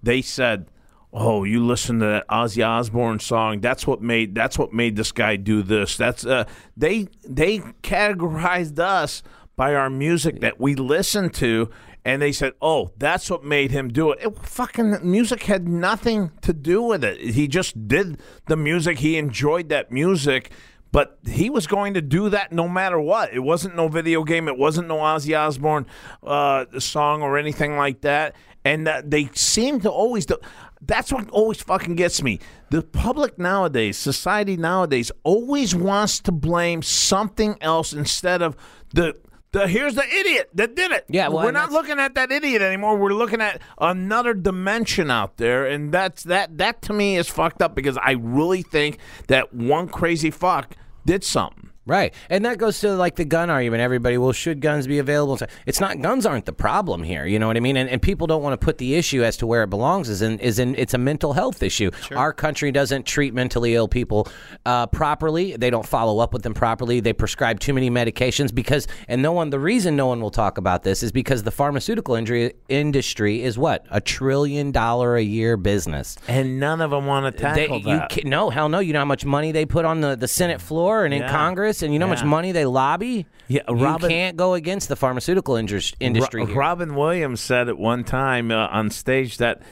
they 0.02 0.20
said, 0.20 0.66
"Oh, 1.12 1.44
you 1.44 1.64
listen 1.64 2.00
to 2.00 2.06
that 2.06 2.28
Ozzy 2.28 2.66
Osbourne 2.66 3.18
song. 3.20 3.60
That's 3.60 3.86
what 3.86 4.02
made 4.02 4.34
that's 4.34 4.58
what 4.58 4.72
made 4.72 4.96
this 4.96 5.12
guy 5.12 5.36
do 5.36 5.62
this." 5.62 5.96
That's 5.96 6.26
uh, 6.26 6.44
they 6.76 7.08
they 7.26 7.60
categorized 7.82 8.78
us 8.78 9.22
by 9.56 9.74
our 9.74 9.90
music 9.90 10.40
that 10.40 10.60
we 10.60 10.74
listened 10.74 11.34
to. 11.34 11.70
And 12.04 12.22
they 12.22 12.32
said, 12.32 12.54
"Oh, 12.62 12.92
that's 12.96 13.30
what 13.30 13.44
made 13.44 13.70
him 13.70 13.88
do 13.88 14.12
it." 14.12 14.20
it. 14.22 14.38
Fucking 14.46 14.98
music 15.02 15.42
had 15.44 15.68
nothing 15.68 16.30
to 16.42 16.52
do 16.52 16.82
with 16.82 17.04
it. 17.04 17.20
He 17.20 17.48
just 17.48 17.88
did 17.88 18.20
the 18.46 18.56
music. 18.56 18.98
He 18.98 19.18
enjoyed 19.18 19.68
that 19.68 19.90
music, 19.92 20.50
but 20.90 21.18
he 21.26 21.50
was 21.50 21.66
going 21.66 21.94
to 21.94 22.00
do 22.00 22.30
that 22.30 22.52
no 22.52 22.68
matter 22.68 22.98
what. 22.98 23.32
It 23.32 23.40
wasn't 23.40 23.76
no 23.76 23.88
video 23.88 24.24
game. 24.24 24.48
It 24.48 24.56
wasn't 24.56 24.88
no 24.88 24.98
Ozzy 24.98 25.38
Osbourne 25.38 25.86
uh, 26.22 26.64
song 26.78 27.22
or 27.22 27.36
anything 27.36 27.76
like 27.76 28.00
that. 28.02 28.34
And 28.64 28.86
that 28.86 29.10
they 29.10 29.30
seem 29.34 29.80
to 29.80 29.90
always 29.90 30.26
do. 30.26 30.36
That's 30.80 31.12
what 31.12 31.28
always 31.30 31.60
fucking 31.60 31.96
gets 31.96 32.22
me. 32.22 32.38
The 32.70 32.82
public 32.82 33.38
nowadays, 33.38 33.96
society 33.96 34.56
nowadays, 34.56 35.10
always 35.24 35.74
wants 35.74 36.20
to 36.20 36.32
blame 36.32 36.82
something 36.82 37.56
else 37.60 37.92
instead 37.92 38.42
of 38.42 38.56
the. 38.94 39.14
The, 39.52 39.66
here's 39.66 39.94
the 39.94 40.04
idiot 40.06 40.50
that 40.54 40.76
did 40.76 40.92
it. 40.92 41.06
Yeah, 41.08 41.28
well, 41.28 41.44
we're 41.44 41.52
not 41.52 41.72
looking 41.72 41.98
at 41.98 42.14
that 42.16 42.30
idiot 42.30 42.60
anymore. 42.60 42.96
We're 42.96 43.14
looking 43.14 43.40
at 43.40 43.62
another 43.78 44.34
dimension 44.34 45.10
out 45.10 45.38
there, 45.38 45.64
and 45.66 45.90
that's 45.90 46.24
that. 46.24 46.58
That 46.58 46.82
to 46.82 46.92
me 46.92 47.16
is 47.16 47.28
fucked 47.28 47.62
up 47.62 47.74
because 47.74 47.96
I 47.96 48.12
really 48.12 48.62
think 48.62 48.98
that 49.28 49.54
one 49.54 49.88
crazy 49.88 50.30
fuck 50.30 50.76
did 51.06 51.24
something. 51.24 51.57
Right. 51.88 52.12
And 52.28 52.44
that 52.44 52.58
goes 52.58 52.80
to 52.80 52.94
like 52.94 53.16
the 53.16 53.24
gun 53.24 53.48
argument. 53.48 53.80
Everybody, 53.80 54.18
well, 54.18 54.32
should 54.32 54.60
guns 54.60 54.86
be 54.86 54.98
available? 54.98 55.38
It's 55.64 55.80
not 55.80 56.00
guns 56.02 56.26
aren't 56.26 56.44
the 56.44 56.52
problem 56.52 57.02
here. 57.02 57.24
You 57.24 57.38
know 57.38 57.46
what 57.46 57.56
I 57.56 57.60
mean? 57.60 57.78
And, 57.78 57.88
and 57.88 58.02
people 58.02 58.26
don't 58.26 58.42
want 58.42 58.60
to 58.60 58.62
put 58.62 58.76
the 58.76 58.94
issue 58.94 59.24
as 59.24 59.38
to 59.38 59.46
where 59.46 59.62
it 59.62 59.70
belongs 59.70 60.10
is 60.10 60.20
in, 60.20 60.38
is 60.40 60.58
in 60.58 60.74
it's 60.74 60.92
a 60.92 60.98
mental 60.98 61.32
health 61.32 61.62
issue. 61.62 61.90
Our 62.14 62.34
country 62.34 62.70
doesn't 62.72 63.06
treat 63.06 63.32
mentally 63.32 63.74
ill 63.74 63.88
people 63.88 64.28
uh, 64.66 64.86
properly. 64.88 65.56
They 65.56 65.70
don't 65.70 65.86
follow 65.86 66.18
up 66.18 66.34
with 66.34 66.42
them 66.42 66.52
properly. 66.52 67.00
They 67.00 67.14
prescribe 67.14 67.58
too 67.58 67.72
many 67.72 67.90
medications 67.90 68.54
because, 68.54 68.86
and 69.08 69.22
no 69.22 69.32
one, 69.32 69.48
the 69.48 69.58
reason 69.58 69.96
no 69.96 70.08
one 70.08 70.20
will 70.20 70.30
talk 70.30 70.58
about 70.58 70.82
this 70.82 71.02
is 71.02 71.10
because 71.10 71.42
the 71.42 71.50
pharmaceutical 71.50 72.14
industry, 72.16 72.52
industry 72.68 73.42
is 73.42 73.56
what? 73.56 73.86
A 73.90 74.00
trillion 74.02 74.72
dollar 74.72 75.16
a 75.16 75.22
year 75.22 75.56
business. 75.56 76.16
And 76.28 76.60
none 76.60 76.82
of 76.82 76.90
them 76.90 77.06
want 77.06 77.34
to 77.34 77.42
They, 77.42 77.66
tackle 77.66 77.78
you 77.78 77.84
that. 77.96 78.10
ca- 78.10 78.22
no 78.28 78.50
hell 78.50 78.68
no. 78.68 78.80
You 78.80 78.92
know 78.92 78.98
how 78.98 79.04
much 79.06 79.24
money 79.24 79.52
they 79.52 79.64
put 79.64 79.86
on 79.86 80.02
the, 80.02 80.16
the 80.16 80.28
Senate 80.28 80.60
floor 80.60 81.06
and 81.06 81.14
in 81.14 81.26
Congress. 81.28 81.77
Lobbyists 81.78 81.82
and 81.82 81.92
you 81.92 81.98
know 81.98 82.06
how 82.06 82.10
much 82.10 82.20
Yeah. 82.20 82.26
money 82.26 82.52
they 82.52 82.64
lobby. 82.64 83.26
Yeah, 83.48 83.60
you 83.68 83.96
can't 84.08 84.36
go 84.36 84.54
against 84.54 84.88
the 84.88 84.96
pharmaceutical 84.96 85.56
indus- 85.56 85.92
industry. 86.00 86.42
Ro- 86.42 86.46
here. 86.46 86.56
Robin 86.56 86.94
Williams 86.94 87.40
said 87.40 87.68
at 87.68 87.78
one 87.78 88.04
time 88.04 88.50
uh, 88.50 88.68
on 88.68 88.90
stage 88.90 89.38
that 89.38 89.62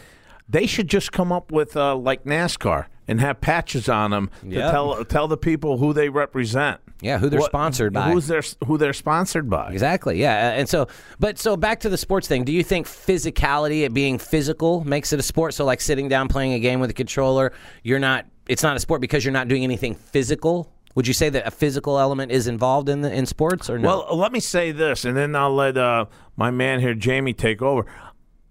they 0.48 0.66
should 0.66 0.88
just 0.88 1.12
come 1.12 1.32
up 1.32 1.50
with 1.52 1.76
uh, 1.76 1.96
like 1.96 2.24
NASCAR 2.24 2.86
and 3.08 3.20
have 3.20 3.40
patches 3.40 3.88
on 3.88 4.10
them 4.10 4.30
to 4.48 4.54
tell 4.60 5.04
tell 5.04 5.28
the 5.28 5.36
people 5.36 5.78
who 5.78 5.92
they 5.92 6.08
represent. 6.08 6.80
Yeah, 7.02 7.18
who 7.18 7.28
they're 7.28 7.42
sponsored 7.42 7.92
by. 7.92 8.10
Who's 8.10 8.26
their 8.26 8.42
who 8.66 8.78
they're 8.78 8.94
sponsored 8.94 9.50
by. 9.50 9.70
Exactly. 9.70 10.18
Yeah. 10.18 10.52
And 10.52 10.66
so, 10.66 10.88
but 11.20 11.38
so 11.38 11.54
back 11.54 11.80
to 11.80 11.90
the 11.90 11.98
sports 11.98 12.26
thing. 12.26 12.44
Do 12.44 12.52
you 12.52 12.62
think 12.64 12.86
physicality, 12.86 13.84
it 13.84 13.92
being 13.92 14.18
physical, 14.18 14.82
makes 14.82 15.12
it 15.12 15.18
a 15.20 15.22
sport? 15.22 15.52
So, 15.52 15.66
like 15.66 15.82
sitting 15.82 16.08
down 16.08 16.28
playing 16.28 16.54
a 16.54 16.58
game 16.58 16.80
with 16.80 16.88
a 16.88 16.94
controller, 16.94 17.52
you're 17.82 17.98
not. 17.98 18.24
It's 18.48 18.62
not 18.62 18.76
a 18.76 18.80
sport 18.80 19.00
because 19.02 19.24
you're 19.26 19.32
not 19.32 19.46
doing 19.48 19.62
anything 19.62 19.94
physical. 19.94 20.72
Would 20.96 21.06
you 21.06 21.12
say 21.12 21.28
that 21.28 21.46
a 21.46 21.50
physical 21.50 21.98
element 21.98 22.32
is 22.32 22.46
involved 22.46 22.88
in 22.88 23.02
the 23.02 23.12
in 23.12 23.26
sports 23.26 23.68
or 23.68 23.78
no? 23.78 24.06
Well, 24.08 24.16
let 24.16 24.32
me 24.32 24.40
say 24.40 24.72
this, 24.72 25.04
and 25.04 25.14
then 25.14 25.36
I'll 25.36 25.54
let 25.54 25.76
uh, 25.76 26.06
my 26.36 26.50
man 26.50 26.80
here, 26.80 26.94
Jamie, 26.94 27.34
take 27.34 27.60
over. 27.60 27.84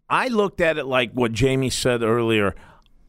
I 0.07 0.27
looked 0.27 0.61
at 0.61 0.77
it 0.77 0.85
like 0.85 1.11
what 1.13 1.31
Jamie 1.31 1.71
said 1.71 2.03
earlier. 2.03 2.53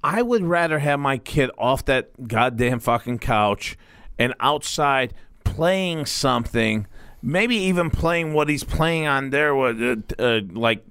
I 0.02 0.22
would 0.22 0.42
rather 0.42 0.78
have 0.78 0.98
my 1.00 1.18
kid 1.18 1.50
off 1.58 1.84
that 1.84 2.26
goddamn 2.26 2.80
fucking 2.80 3.18
couch 3.18 3.76
and 4.18 4.32
outside 4.40 5.12
playing 5.44 6.06
something, 6.06 6.86
maybe 7.20 7.56
even 7.56 7.90
playing 7.90 8.32
what 8.32 8.48
he's 8.48 8.64
playing 8.64 9.06
on 9.06 9.28
there, 9.28 9.54
uh, 9.54 9.96
uh, 10.18 10.40
like 10.50 10.82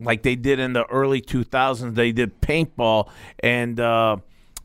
like 0.00 0.22
they 0.22 0.34
did 0.34 0.58
in 0.58 0.72
the 0.72 0.86
early 0.86 1.20
2000s. 1.20 1.94
They 1.94 2.12
did 2.12 2.40
paintball 2.40 3.10
and. 3.40 3.78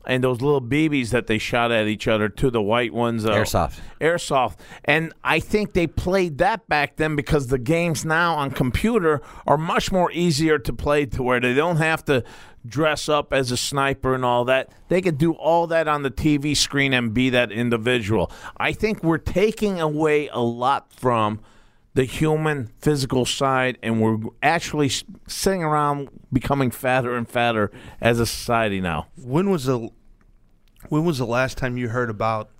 And 0.08 0.24
those 0.24 0.40
little 0.40 0.62
BBs 0.62 1.10
that 1.10 1.26
they 1.26 1.38
shot 1.38 1.70
at 1.70 1.86
each 1.86 2.08
other, 2.08 2.28
to 2.30 2.50
the 2.50 2.62
white 2.62 2.92
ones, 2.92 3.24
uh, 3.24 3.30
Airsoft. 3.32 3.78
airsoft. 4.00 4.56
And 4.84 5.12
I 5.22 5.38
think 5.38 5.74
they 5.74 5.86
played 5.86 6.38
that 6.38 6.66
back 6.66 6.96
then 6.96 7.14
because 7.14 7.48
the 7.48 7.58
games 7.58 8.04
now 8.04 8.34
on 8.34 8.50
computer 8.50 9.20
are 9.46 9.58
much 9.58 9.92
more 9.92 10.10
easier 10.10 10.58
to 10.58 10.72
play 10.72 11.04
to 11.06 11.22
where 11.22 11.38
they 11.40 11.54
don't 11.54 11.76
have 11.76 12.04
to 12.06 12.24
dress 12.66 13.08
up 13.08 13.32
as 13.32 13.50
a 13.50 13.56
sniper 13.56 14.14
and 14.14 14.24
all 14.24 14.44
that. 14.46 14.70
They 14.88 15.00
could 15.00 15.18
do 15.18 15.32
all 15.32 15.66
that 15.68 15.86
on 15.88 16.02
the 16.02 16.10
TV 16.10 16.56
screen 16.56 16.92
and 16.92 17.12
be 17.12 17.30
that 17.30 17.52
individual. 17.52 18.32
I 18.56 18.72
think 18.72 19.02
we're 19.04 19.18
taking 19.18 19.80
away 19.80 20.28
a 20.28 20.40
lot 20.40 20.92
from 20.92 21.40
the 21.94 22.04
human 22.04 22.70
physical 22.78 23.24
side 23.24 23.76
and 23.82 24.00
we're 24.00 24.18
actually 24.42 24.90
sitting 25.26 25.64
around 25.64 26.08
becoming 26.32 26.70
fatter 26.70 27.16
and 27.16 27.28
fatter 27.28 27.70
as 28.00 28.20
a 28.20 28.26
society 28.26 28.80
now. 28.80 29.08
When 29.16 29.50
was 29.50 29.64
the 29.64 29.90
when 30.88 31.04
was 31.04 31.18
the 31.18 31.26
last 31.26 31.58
time 31.58 31.76
you 31.76 31.88
heard 31.88 32.10
about 32.10 32.50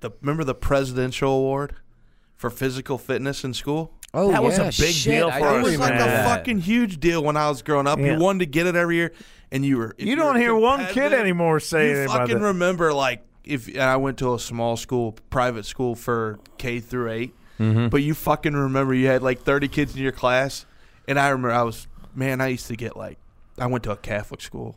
the 0.00 0.10
remember 0.20 0.44
the 0.44 0.54
presidential 0.54 1.30
award 1.32 1.74
for 2.36 2.50
physical 2.50 2.98
fitness 2.98 3.44
in 3.44 3.54
school? 3.54 3.92
oh, 4.14 4.30
that 4.32 4.42
was 4.42 4.58
a 4.58 4.62
yeah, 4.64 4.66
big 4.70 4.94
shit, 4.94 5.12
deal 5.12 5.28
I 5.28 5.40
for 5.40 5.50
do 5.50 5.56
It 5.58 5.62
was 5.62 5.78
like 5.78 5.90
remember 5.92 6.14
a 6.14 6.24
fucking 6.24 6.60
huge 6.60 6.98
deal 7.00 7.22
when 7.22 7.36
I 7.36 7.48
was 7.50 7.60
growing 7.62 7.86
up. 7.86 7.98
Yeah. 7.98 8.14
You 8.14 8.18
wanted 8.18 8.38
to 8.40 8.46
get 8.46 8.66
it 8.66 8.74
every 8.74 8.96
year, 8.96 9.12
and 9.52 9.64
you 9.64 9.76
were. 9.78 9.94
if 9.98 10.06
You 10.06 10.16
don't 10.16 10.36
hear 10.36 10.54
one 10.54 10.86
kid 10.86 11.12
anymore 11.12 11.60
say 11.60 11.84
You 11.84 11.90
anything 11.90 12.04
about 12.06 12.18
fucking 12.20 12.38
that. 12.38 12.44
remember 12.46 12.92
like 12.94 13.22
if 13.44 13.68
and 13.68 13.82
I 13.82 13.96
went 13.96 14.18
to 14.18 14.34
a 14.34 14.38
small 14.38 14.76
school, 14.76 15.16
private 15.30 15.66
school 15.66 15.94
for 15.94 16.38
K 16.58 16.80
through 16.80 17.10
8 17.10 17.34
Mm-hmm. 17.58 17.88
but 17.88 18.02
you 18.02 18.12
fucking 18.12 18.52
remember 18.52 18.92
you 18.92 19.06
had 19.06 19.22
like 19.22 19.40
thirty 19.40 19.66
kids 19.68 19.96
in 19.96 20.02
your 20.02 20.12
class, 20.12 20.66
and 21.08 21.18
I 21.18 21.28
remember 21.28 21.52
I 21.52 21.62
was 21.62 21.86
man. 22.14 22.42
I 22.42 22.48
used 22.48 22.66
to 22.66 22.76
get 22.76 22.98
like 22.98 23.16
I 23.58 23.66
went 23.66 23.82
to 23.84 23.92
a 23.92 23.96
Catholic 23.96 24.42
school. 24.42 24.76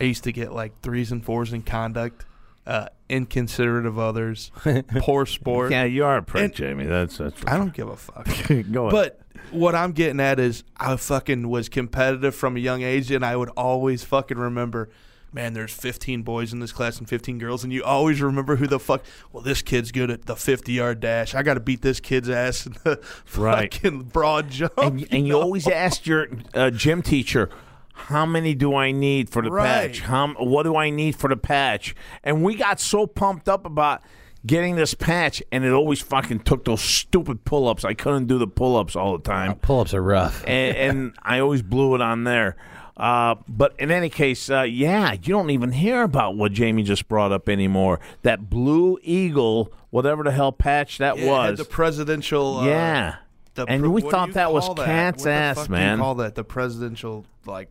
I 0.00 0.04
used 0.04 0.24
to 0.24 0.32
get 0.32 0.52
like 0.52 0.80
threes 0.80 1.10
and 1.12 1.24
fours 1.24 1.52
in 1.52 1.62
conduct, 1.62 2.24
uh, 2.66 2.88
inconsiderate 3.08 3.86
of 3.86 3.98
others, 3.98 4.50
poor 4.98 5.26
sport. 5.26 5.70
Yeah, 5.72 5.84
you 5.84 6.04
are 6.04 6.18
a 6.18 6.22
prick, 6.22 6.44
And- 6.44 6.54
Jamie. 6.54 6.84
That's 6.84 7.18
that's. 7.18 7.42
I 7.46 7.56
don't 7.56 7.72
give 7.74 7.88
a 7.88 7.96
fuck. 7.96 8.26
Go 8.72 8.88
ahead. 8.88 8.92
But 8.92 9.20
what 9.50 9.74
I'm 9.74 9.92
getting 9.92 10.20
at 10.20 10.38
is 10.38 10.64
I 10.76 10.96
fucking 10.96 11.48
was 11.48 11.68
competitive 11.68 12.34
from 12.34 12.56
a 12.56 12.60
young 12.60 12.82
age, 12.82 13.10
and 13.10 13.24
I 13.24 13.36
would 13.36 13.50
always 13.50 14.04
fucking 14.04 14.38
remember. 14.38 14.88
Man, 15.30 15.52
there's 15.52 15.74
15 15.74 16.22
boys 16.22 16.54
in 16.54 16.60
this 16.60 16.72
class 16.72 16.98
and 16.98 17.06
15 17.06 17.36
girls, 17.38 17.62
and 17.62 17.70
you 17.70 17.84
always 17.84 18.22
remember 18.22 18.56
who 18.56 18.66
the 18.66 18.78
fuck. 18.78 19.02
Well, 19.30 19.42
this 19.42 19.60
kid's 19.60 19.92
good 19.92 20.10
at 20.10 20.24
the 20.24 20.34
50 20.34 20.72
yard 20.72 21.00
dash. 21.00 21.34
I 21.34 21.42
got 21.42 21.54
to 21.54 21.60
beat 21.60 21.82
this 21.82 22.00
kid's 22.00 22.30
ass 22.30 22.64
in 22.64 22.76
the 22.82 22.98
Right. 23.36 23.72
fucking 23.74 24.04
broad 24.04 24.48
jump. 24.50 24.72
and, 24.78 25.06
and 25.10 25.26
you 25.26 25.34
know? 25.34 25.42
always 25.42 25.68
asked 25.68 26.06
your 26.06 26.28
uh, 26.54 26.70
gym 26.70 27.02
teacher, 27.02 27.50
"How 27.98 28.24
many 28.26 28.54
do 28.54 28.74
I 28.74 28.90
need 28.92 29.28
for 29.30 29.42
the 29.42 29.50
Right. 29.50 29.66
patch? 29.92 30.00
How 30.00 30.28
what 30.34 30.62
do 30.64 30.76
I 30.76 30.90
need 30.90 31.16
for 31.16 31.28
the 31.28 31.36
patch?" 31.36 31.94
And 32.24 32.42
we 32.42 32.54
got 32.54 32.80
so 32.80 33.06
pumped 33.06 33.48
up 33.48 33.66
about 33.66 34.00
getting 34.46 34.76
this 34.76 34.94
patch, 34.94 35.42
and 35.52 35.64
it 35.64 35.72
always 35.72 36.00
fucking 36.00 36.40
took 36.40 36.64
those 36.64 36.80
stupid 36.80 37.44
pull-ups. 37.44 37.84
I 37.84 37.92
couldn't 37.94 38.26
do 38.26 38.38
the 38.38 38.46
pull-ups 38.46 38.94
all 38.96 39.16
the 39.18 39.22
time, 39.22 39.54
Pull 39.56 39.80
ups 39.80 39.92
are 39.92 40.02
rough. 40.02 40.42
and, 40.46 40.76
and 40.76 41.12
I 41.22 41.40
always 41.40 41.60
blew 41.62 41.94
it 41.96 42.00
on 42.00 42.24
there. 42.24 42.56
Uh, 42.96 43.34
but 43.48 43.74
in 43.78 43.90
any 43.92 44.08
case, 44.08 44.48
uh, 44.50 44.62
yeah, 44.62 45.12
you 45.12 45.18
don't 45.34 45.50
even 45.50 45.70
hear 45.72 46.02
about 46.02 46.36
what 46.36 46.52
Jamie 46.52 46.82
just 46.82 47.06
brought 47.08 47.30
up 47.30 47.48
anymore. 47.48 48.00
That 48.22 48.48
Blue 48.50 48.98
Eagle, 49.02 49.72
whatever 49.90 50.22
the 50.24 50.32
hell 50.32 50.50
patch 50.52 50.98
that 50.98 51.16
Yeah, 51.16 51.22
it 51.24 51.26
had 51.26 51.50
was. 51.50 51.58
the 51.58 51.64
presidential. 51.64 52.58
Uh, 52.58 52.66
yeah. 52.66 53.14
the 53.54 53.66
and 53.66 53.82
pr- 53.82 53.88
we 53.90 54.02
thought 54.02 54.32
that 54.32 54.52
was 54.52 54.66
call 54.66 54.74
cat's 54.76 55.18
What 55.22 55.24
the 55.24 55.30
ass, 55.30 55.56
fuck 55.58 55.66
do 55.68 55.72
you 55.74 55.78
man. 55.78 55.98
call 55.98 56.14
that 56.16 56.34
the 56.36 56.44
presidential 56.44 57.24
like? 57.46 57.68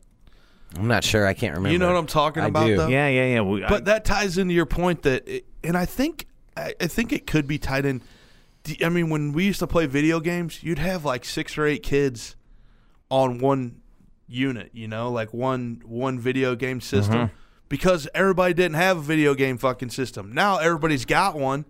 I'm 0.76 0.88
not 0.88 1.04
sure. 1.04 1.26
I 1.26 1.34
can't 1.34 1.54
remember. 1.56 1.72
You 1.72 1.80
know 1.80 1.88
what 1.88 1.98
I'm 1.98 2.08
talking 2.08 2.44
I 2.44 2.48
about, 2.48 2.68
do. 2.68 2.78
though? 2.78 2.88
Yeah, 2.88 3.08
yeah, 3.08 3.26
yeah. 3.36 3.42
We, 3.42 3.64
I- 3.64 3.70
But 3.70 3.86
that 3.86 4.06
ties 4.06 4.38
into 4.38 4.54
your 4.54 4.66
point 4.66 5.04
that, 5.04 5.28
it, 5.28 5.46
and 5.64 5.78
I 5.78 5.86
think, 5.86 6.28
I, 6.56 6.74
I 6.80 6.88
think 6.88 7.14
it 7.14 7.26
could 7.28 7.48
be 7.48 7.58
tied 7.58 7.86
in. 7.86 8.02
D- 8.64 8.78
I 8.84 8.90
mean, 8.90 9.10
when 9.10 9.32
we 9.32 9.46
used 9.46 9.60
to 9.60 9.68
play 9.68 9.86
video 9.86 10.20
games, 10.20 10.62
you'd 10.64 10.80
have 10.80 11.06
like 11.06 11.24
six 11.24 11.58
or 11.58 11.66
eight 11.66 11.84
kids 11.84 12.36
on 13.10 13.40
one 13.40 13.82
unit, 14.28 14.72
you 14.74 14.88
know, 14.88 15.10
like 15.10 15.34
one 15.34 15.82
one 15.86 16.20
video 16.20 16.54
game 16.56 16.82
system, 16.82 17.16
mm-hmm. 17.16 17.36
because 17.70 18.08
everybody 18.14 18.54
didn't 18.54 18.76
have 18.76 18.98
a 18.98 19.02
video 19.02 19.34
game 19.34 19.58
fucking 19.58 19.90
system. 19.90 20.34
Now 20.34 20.58
everybody's 20.58 21.06
got 21.06 21.36
one, 21.36 21.64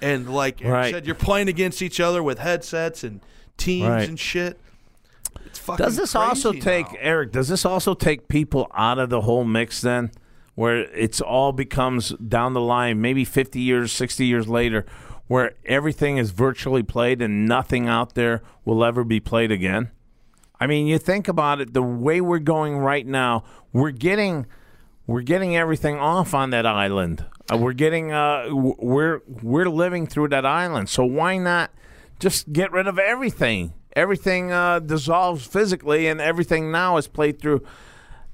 and 0.00 0.32
like 0.32 0.62
Eric 0.62 0.72
Right. 0.72 0.94
said, 0.94 1.04
you're 1.06 1.14
playing 1.14 1.48
against 1.48 1.82
each 1.82 2.00
other 2.00 2.22
with 2.22 2.38
headsets 2.38 3.04
and 3.04 3.20
teams 3.58 3.88
Right. 3.88 4.08
and 4.08 4.18
shit. 4.18 4.58
It's 5.46 5.58
fucking. 5.58 5.84
Does 5.84 5.96
this 5.96 6.14
also 6.14 6.52
take 6.52 6.92
now. 6.92 6.98
Eric? 7.00 7.32
Does 7.32 7.48
this 7.48 7.64
also 7.64 7.94
take 7.94 8.28
people 8.28 8.70
out 8.74 8.98
of 8.98 9.10
the 9.10 9.22
whole 9.22 9.44
mix 9.44 9.80
then, 9.80 10.10
where 10.54 10.78
it's 10.92 11.20
all 11.20 11.52
becomes 11.52 12.10
down 12.10 12.52
the 12.52 12.60
line, 12.60 13.00
maybe 13.00 13.24
fifty 13.24 13.60
years, 13.60 13.92
sixty 13.92 14.26
years 14.26 14.48
later, 14.48 14.86
where 15.26 15.54
everything 15.64 16.18
is 16.18 16.30
virtually 16.30 16.82
played 16.82 17.22
and 17.22 17.46
nothing 17.46 17.88
out 17.88 18.14
there 18.14 18.42
will 18.64 18.84
ever 18.84 19.04
be 19.04 19.20
played 19.20 19.50
again? 19.50 19.90
I 20.60 20.66
mean, 20.66 20.86
you 20.86 20.98
think 20.98 21.26
about 21.26 21.60
it. 21.60 21.72
The 21.72 21.82
way 21.82 22.20
we're 22.20 22.38
going 22.38 22.76
right 22.76 23.06
now, 23.06 23.44
we're 23.72 23.92
getting 23.92 24.46
we're 25.06 25.22
getting 25.22 25.56
everything 25.56 25.96
off 25.96 26.34
on 26.34 26.50
that 26.50 26.66
island. 26.66 27.24
Uh, 27.50 27.56
we're 27.56 27.72
getting 27.72 28.12
uh, 28.12 28.48
we're 28.52 29.22
we're 29.26 29.70
living 29.70 30.06
through 30.06 30.28
that 30.28 30.44
island. 30.44 30.88
So 30.88 31.04
why 31.04 31.38
not 31.38 31.70
just 32.18 32.52
get 32.52 32.70
rid 32.72 32.86
of 32.86 32.98
everything? 32.98 33.72
Everything 33.94 34.52
uh, 34.52 34.78
dissolves 34.78 35.46
physically, 35.46 36.06
and 36.06 36.20
everything 36.20 36.70
now 36.70 36.96
is 36.96 37.08
played 37.08 37.40
through. 37.40 37.62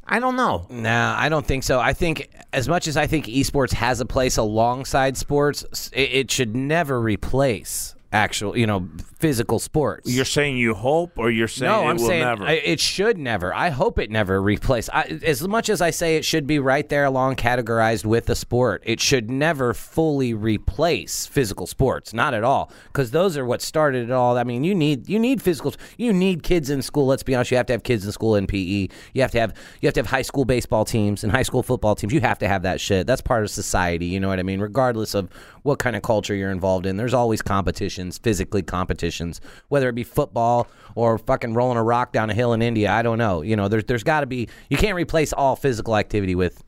I 0.07 0.21
don't 0.21 0.37
know. 0.37 0.67
Nah, 0.71 1.17
I 1.19 1.29
don't 1.29 1.45
think 1.45 1.65
so. 1.65 1.81
I 1.81 1.93
think 1.93 2.31
as 2.53 2.69
much 2.69 2.87
as 2.87 2.97
I 2.97 3.09
think 3.09 3.27
esports 3.27 3.73
has 3.73 4.01
a 4.01 4.07
place 4.07 4.37
alongside 4.37 5.17
sports, 5.17 5.91
it, 5.93 6.13
it 6.13 6.31
should 6.31 6.55
never 6.55 7.01
replace 7.01 7.96
actual, 8.17 8.57
you 8.57 8.67
know, 8.67 8.89
physical 9.19 9.59
sports. 9.59 10.11
You're 10.11 10.25
saying 10.25 10.57
you 10.57 10.75
hope, 10.75 11.13
or 11.17 11.31
you're 11.31 11.49
saying 11.49 11.71
no, 11.71 11.83
it 11.83 11.91
I'm 11.91 11.99
saying 11.99 12.23
never. 12.23 12.47
It 12.47 12.81
should 12.81 13.19
never. 13.19 13.55
I 13.55 13.71
hope 13.71 13.99
it 13.99 14.11
never 14.11 14.41
replace. 14.43 14.89
I, 14.93 15.21
as 15.25 15.47
much 15.47 15.69
as 15.69 15.81
I 15.81 15.91
say 15.91 16.17
it 16.17 16.25
should 16.25 16.47
be 16.47 16.59
right 16.59 16.89
there 16.89 17.05
along 17.05 17.37
categorized 17.37 18.05
with 18.05 18.27
the 18.27 18.35
sport, 18.35 18.83
it 18.85 19.01
should 19.01 19.31
never 19.31 19.75
fully 19.75 20.35
replace 20.35 21.27
physical 21.27 21.67
sports. 21.67 22.13
Not 22.13 22.35
at 22.35 22.45
all, 22.45 22.73
because 22.89 23.11
those 23.11 23.37
are 23.37 23.45
what 23.45 23.63
started 23.63 24.05
it 24.05 24.13
all. 24.13 24.37
I 24.37 24.45
mean, 24.45 24.65
you 24.65 24.75
need 24.75 25.09
you 25.09 25.19
need 25.19 25.43
physical. 25.43 25.75
You 25.97 26.13
need 26.13 26.43
kids 26.43 26.71
in 26.71 26.83
school. 26.83 27.07
Let's 27.07 27.23
be 27.23 27.35
honest. 27.35 27.51
You 27.51 27.57
have 27.59 27.67
to 27.67 27.73
have 27.73 27.83
kids 27.83 28.05
in 28.05 28.13
school 28.13 28.37
in 28.37 28.47
PE. 28.47 28.89
You 29.15 29.23
have 29.23 29.31
to 29.33 29.41
have 29.41 29.55
you 29.81 29.87
have 29.87 29.95
to 29.95 30.01
have 30.01 30.07
high 30.07 30.23
school 30.23 30.45
baseball 30.45 30.85
teams 30.85 31.23
and 31.23 31.33
high 31.33 31.43
school 31.43 31.63
football 31.63 31.95
teams. 31.95 32.13
You 32.13 32.21
have 32.21 32.39
to 32.39 32.49
have 32.49 32.63
that 32.63 32.81
shit. 32.81 33.07
That's 33.07 33.23
part 33.23 33.45
of 33.45 33.51
society. 33.51 34.07
You 34.07 34.21
know 34.21 34.29
what 34.29 34.41
I 34.41 34.43
mean? 34.43 34.61
Regardless 34.61 35.15
of 35.15 35.29
what 35.67 35.79
kind 35.79 35.97
of 35.97 36.03
culture 36.03 36.35
you're 36.35 36.51
involved 36.53 36.87
in, 36.87 36.97
there's 36.97 37.13
always 37.13 37.43
competitions, 37.43 38.17
physically 38.19 38.63
competitions, 38.63 39.41
whether 39.69 39.89
it 39.89 39.95
be 39.95 40.05
football 40.05 40.69
or 40.95 41.19
fucking 41.19 41.53
rolling 41.55 41.77
a 41.77 41.83
rock 41.83 42.13
down 42.13 42.31
a 42.31 42.35
hill 42.35 42.53
in 42.53 42.63
India. 42.63 42.91
I 42.91 43.03
don't 43.03 43.19
know. 43.19 43.43
You 43.43 43.57
know, 43.57 43.69
there's 43.69 43.85
there's 43.85 44.05
got 44.05 44.21
to 44.21 44.27
be. 44.27 44.49
You 44.71 44.77
can't 44.77 44.95
replace 44.95 45.33
all 45.33 45.57
physical 45.57 45.97
activity 45.97 46.35
with 46.35 46.63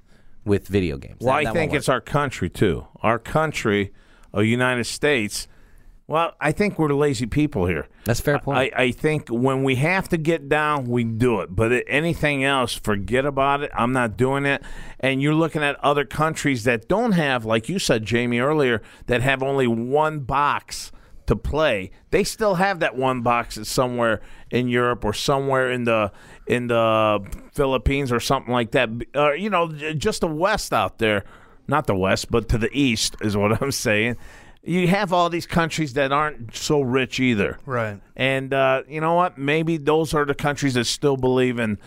with 0.45 0.67
video 0.69 0.97
games. 0.99 1.17
Well, 1.21 1.35
That- 1.35 1.41
I 1.41 1.45
that 1.45 1.55
think 1.55 1.73
it's 1.75 1.89
our 1.89 2.01
country 2.01 2.51
too. 2.51 2.87
Our 3.03 3.19
country, 3.19 3.93
a 4.35 4.43
United 4.43 4.85
States, 4.85 5.47
Well, 6.09 6.33
I 6.41 6.53
think 6.53 6.79
we're 6.79 6.89
lazy 6.89 7.27
people 7.27 7.67
here. 7.67 7.87
That's 8.07 8.19
a 8.21 8.23
fair 8.23 8.39
point. 8.39 8.59
I, 8.59 8.85
I 8.85 8.91
think 8.93 9.29
when 9.29 9.63
we 9.63 9.75
have 9.75 10.09
to 10.09 10.17
get 10.17 10.49
down, 10.49 10.87
we 10.87 11.05
do 11.05 11.41
it. 11.41 11.55
But 11.55 11.85
anything 11.87 12.43
else, 12.43 12.75
forget 12.75 13.27
about 13.27 13.63
it. 13.63 13.71
I'm 13.75 13.93
not 13.93 14.17
doing 14.17 14.47
it. 14.47 14.63
And 14.99 15.21
you're 15.21 15.35
looking 15.35 15.63
at 15.63 15.77
other 15.85 16.07
countries 16.07 16.65
that 16.65 16.89
don't 16.89 17.13
have, 17.13 17.45
like 17.45 17.69
you 17.69 17.79
said, 17.79 18.07
Jamie, 18.07 18.39
earlier, 18.39 18.81
that 19.05 19.21
have 19.21 19.43
only 19.43 19.67
one 19.67 20.21
box 20.21 20.93
to 21.27 21.37
play. 21.37 21.91
They 22.11 22.25
still 22.25 22.55
have 22.55 22.81
that 22.81 22.97
one 22.97 23.21
box 23.21 23.59
somewhere 23.69 24.23
in 24.51 24.69
Europe 24.69 25.05
or 25.05 25.13
somewhere 25.13 25.71
in 25.71 25.85
the 25.85 26.11
in 26.47 26.69
the 26.69 27.23
Philippines 27.53 28.11
or 28.11 28.19
something 28.19 28.51
like 28.51 28.71
that. 28.71 28.89
Uh, 29.15 29.33
you 29.33 29.51
know, 29.51 29.69
just 29.93 30.23
the 30.23 30.27
West 30.27 30.73
out 30.73 30.99
there. 30.99 31.25
Not 31.71 31.87
the 31.87 31.95
West, 31.95 32.31
but 32.31 32.49
to 32.49 32.57
the 32.57 32.71
East 32.73 33.17
is 33.21 33.37
what 33.37 33.61
I'm 33.63 33.73
saying. 33.73 34.17
You 34.63 34.89
have 34.89 35.13
all 35.13 35.31
these 35.31 35.47
countries 35.47 35.95
that 35.95 36.13
aren't 36.13 36.55
so 36.55 36.81
rich 36.81 37.21
either. 37.21 37.59
Right. 37.65 38.01
And 38.17 38.53
uh, 38.53 38.83
you 38.89 39.01
know 39.01 39.15
what? 39.15 39.39
Maybe 39.39 39.77
those 39.77 40.13
are 40.15 40.25
the 40.25 40.35
countries 40.35 40.75
that 40.75 40.85
still 40.85 41.17
believe 41.17 41.59
in 41.59 41.79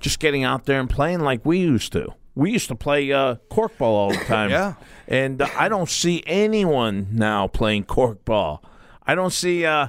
just 0.00 0.18
getting 0.18 0.42
out 0.44 0.64
there 0.64 0.80
and 0.80 0.88
playing 0.90 1.20
like 1.20 1.44
we 1.44 1.58
used 1.58 1.92
to. 1.92 2.14
We 2.34 2.50
used 2.50 2.68
to 2.68 2.74
play 2.74 3.12
uh, 3.12 3.36
corkball 3.50 3.82
all 3.82 4.10
the 4.10 4.16
time. 4.26 4.50
Yeah. 4.50 4.74
And 5.06 5.42
uh, 5.42 5.48
I 5.56 5.68
don't 5.68 5.88
see 5.88 6.22
anyone 6.26 7.08
now 7.12 7.46
playing 7.46 7.84
corkball. 7.84 8.60
I 9.06 9.14
don't 9.14 9.32
see. 9.32 9.64
Uh, 9.64 9.88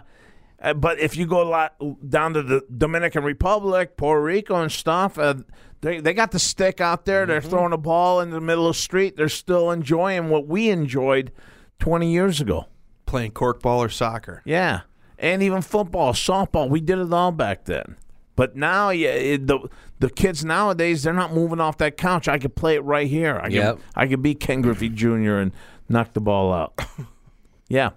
uh, 0.62 0.74
but 0.74 1.00
if 1.00 1.16
you 1.18 1.26
go 1.26 1.42
a 1.42 1.50
lot 1.50 1.76
down 2.08 2.34
to 2.34 2.42
the 2.42 2.62
Dominican 2.76 3.24
Republic, 3.24 3.98
Puerto 3.98 4.22
Rico, 4.22 4.56
and 4.62 4.72
stuff, 4.72 5.18
uh, 5.18 5.36
they 5.82 6.00
they 6.00 6.14
got 6.14 6.32
the 6.32 6.40
stick 6.40 6.82
out 6.82 7.06
there. 7.06 7.26
They're 7.26 7.42
throwing 7.42 7.74
a 7.74 7.78
ball 7.78 8.20
in 8.22 8.30
the 8.32 8.42
middle 8.42 8.68
of 8.68 8.76
the 8.76 8.82
street. 8.82 9.16
They're 9.16 9.30
still 9.30 9.72
enjoying 9.72 10.30
what 10.30 10.48
we 10.48 10.70
enjoyed 10.70 11.32
twenty 11.80 12.12
years 12.12 12.42
ago. 12.42 12.66
Playing 13.06 13.32
corkball 13.32 13.78
or 13.78 13.90
soccer. 13.90 14.42
Yeah, 14.46 14.82
and 15.20 15.44
even 15.44 15.62
football, 15.62 16.14
softball. 16.14 16.70
We 16.70 16.82
did 16.82 16.98
it 17.00 17.14
all 17.14 17.32
back 17.32 17.66
then. 17.66 17.98
But 18.36 18.56
now, 18.56 18.90
yeah, 18.90 19.10
it, 19.10 19.48
the 19.48 19.60
the 20.00 20.10
kids 20.10 20.44
nowadays 20.44 21.04
they're 21.04 21.14
not 21.14 21.34
moving 21.34 21.62
off 21.62 21.78
that 21.78 21.96
couch. 21.98 22.28
I 22.28 22.38
could 22.40 22.56
play 22.56 22.76
it 22.76 22.82
right 22.84 23.08
here. 23.08 23.38
I 23.38 23.44
could, 23.46 23.54
Yep. 23.54 23.80
I 23.96 24.08
could 24.08 24.22
be 24.22 24.36
Ken 24.36 24.62
Griffey 24.62 24.90
Jr. 24.90 25.36
and 25.38 25.52
knock 25.88 26.14
the 26.14 26.20
ball 26.20 26.52
out. 26.52 26.78
yeah. 27.70 27.92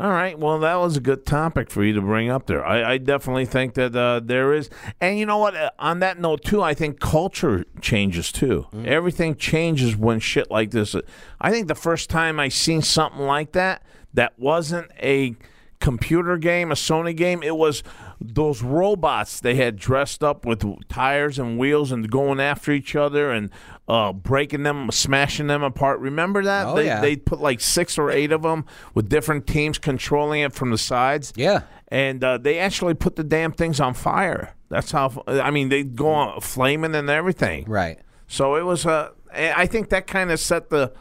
All 0.00 0.12
right. 0.12 0.38
Well, 0.38 0.58
that 0.60 0.76
was 0.76 0.96
a 0.96 1.00
good 1.00 1.26
topic 1.26 1.70
for 1.70 1.84
you 1.84 1.92
to 1.92 2.00
bring 2.00 2.30
up 2.30 2.46
there. 2.46 2.64
I, 2.64 2.92
I 2.92 2.96
definitely 2.96 3.44
think 3.44 3.74
that 3.74 3.94
uh, 3.94 4.20
there 4.24 4.54
is, 4.54 4.70
and 4.98 5.18
you 5.18 5.26
know 5.26 5.36
what? 5.36 5.54
Uh, 5.54 5.72
on 5.78 5.98
that 5.98 6.18
note, 6.18 6.42
too, 6.42 6.62
I 6.62 6.72
think 6.72 7.00
culture 7.00 7.66
changes 7.82 8.32
too. 8.32 8.66
Everything 8.86 9.34
changes 9.34 9.98
when 9.98 10.18
shit 10.18 10.50
like 10.50 10.70
this. 10.70 10.96
I 11.38 11.50
think 11.50 11.68
the 11.68 11.74
first 11.74 12.08
time 12.08 12.40
I 12.40 12.48
seen 12.48 12.80
something 12.80 13.20
like 13.20 13.52
that 13.52 13.82
that 14.14 14.38
wasn't 14.38 14.90
a 15.02 15.36
computer 15.80 16.38
game, 16.38 16.72
a 16.72 16.76
Sony 16.76 17.14
game, 17.14 17.42
it 17.42 17.56
was 17.56 17.82
those 18.20 18.62
robots 18.62 19.40
they 19.40 19.54
had 19.54 19.76
dressed 19.76 20.22
up 20.22 20.44
with 20.44 20.62
tires 20.88 21.38
and 21.38 21.58
wheels 21.58 21.90
and 21.90 22.10
going 22.10 22.38
after 22.38 22.70
each 22.70 22.94
other 22.94 23.30
and 23.30 23.50
uh, 23.88 24.12
breaking 24.12 24.62
them, 24.62 24.90
smashing 24.90 25.46
them 25.46 25.62
apart. 25.62 25.98
Remember 26.00 26.44
that? 26.44 26.66
Oh, 26.66 26.76
they, 26.76 26.84
yeah. 26.86 27.00
they 27.00 27.16
put 27.16 27.40
like 27.40 27.60
six 27.60 27.98
or 27.98 28.10
eight 28.10 28.30
of 28.30 28.42
them 28.42 28.66
with 28.94 29.08
different 29.08 29.46
teams 29.46 29.78
controlling 29.78 30.42
it 30.42 30.52
from 30.52 30.70
the 30.70 30.78
sides. 30.78 31.32
yeah. 31.36 31.62
And 31.88 32.22
uh, 32.22 32.38
they 32.38 32.60
actually 32.60 32.94
put 32.94 33.16
the 33.16 33.24
damn 33.24 33.50
things 33.50 33.80
on 33.80 33.94
fire. 33.94 34.54
That's 34.68 34.92
how, 34.92 35.24
I 35.26 35.50
mean, 35.50 35.70
they 35.70 35.82
go 35.82 36.08
on 36.10 36.40
flaming 36.40 36.94
and 36.94 37.10
everything. 37.10 37.64
Right. 37.66 37.98
So 38.28 38.54
it 38.54 38.62
was 38.64 38.86
Uh, 38.86 39.10
I 39.32 39.66
think 39.66 39.88
that 39.88 40.06
kind 40.06 40.30
of 40.30 40.38
set 40.38 40.70
the 40.70 40.92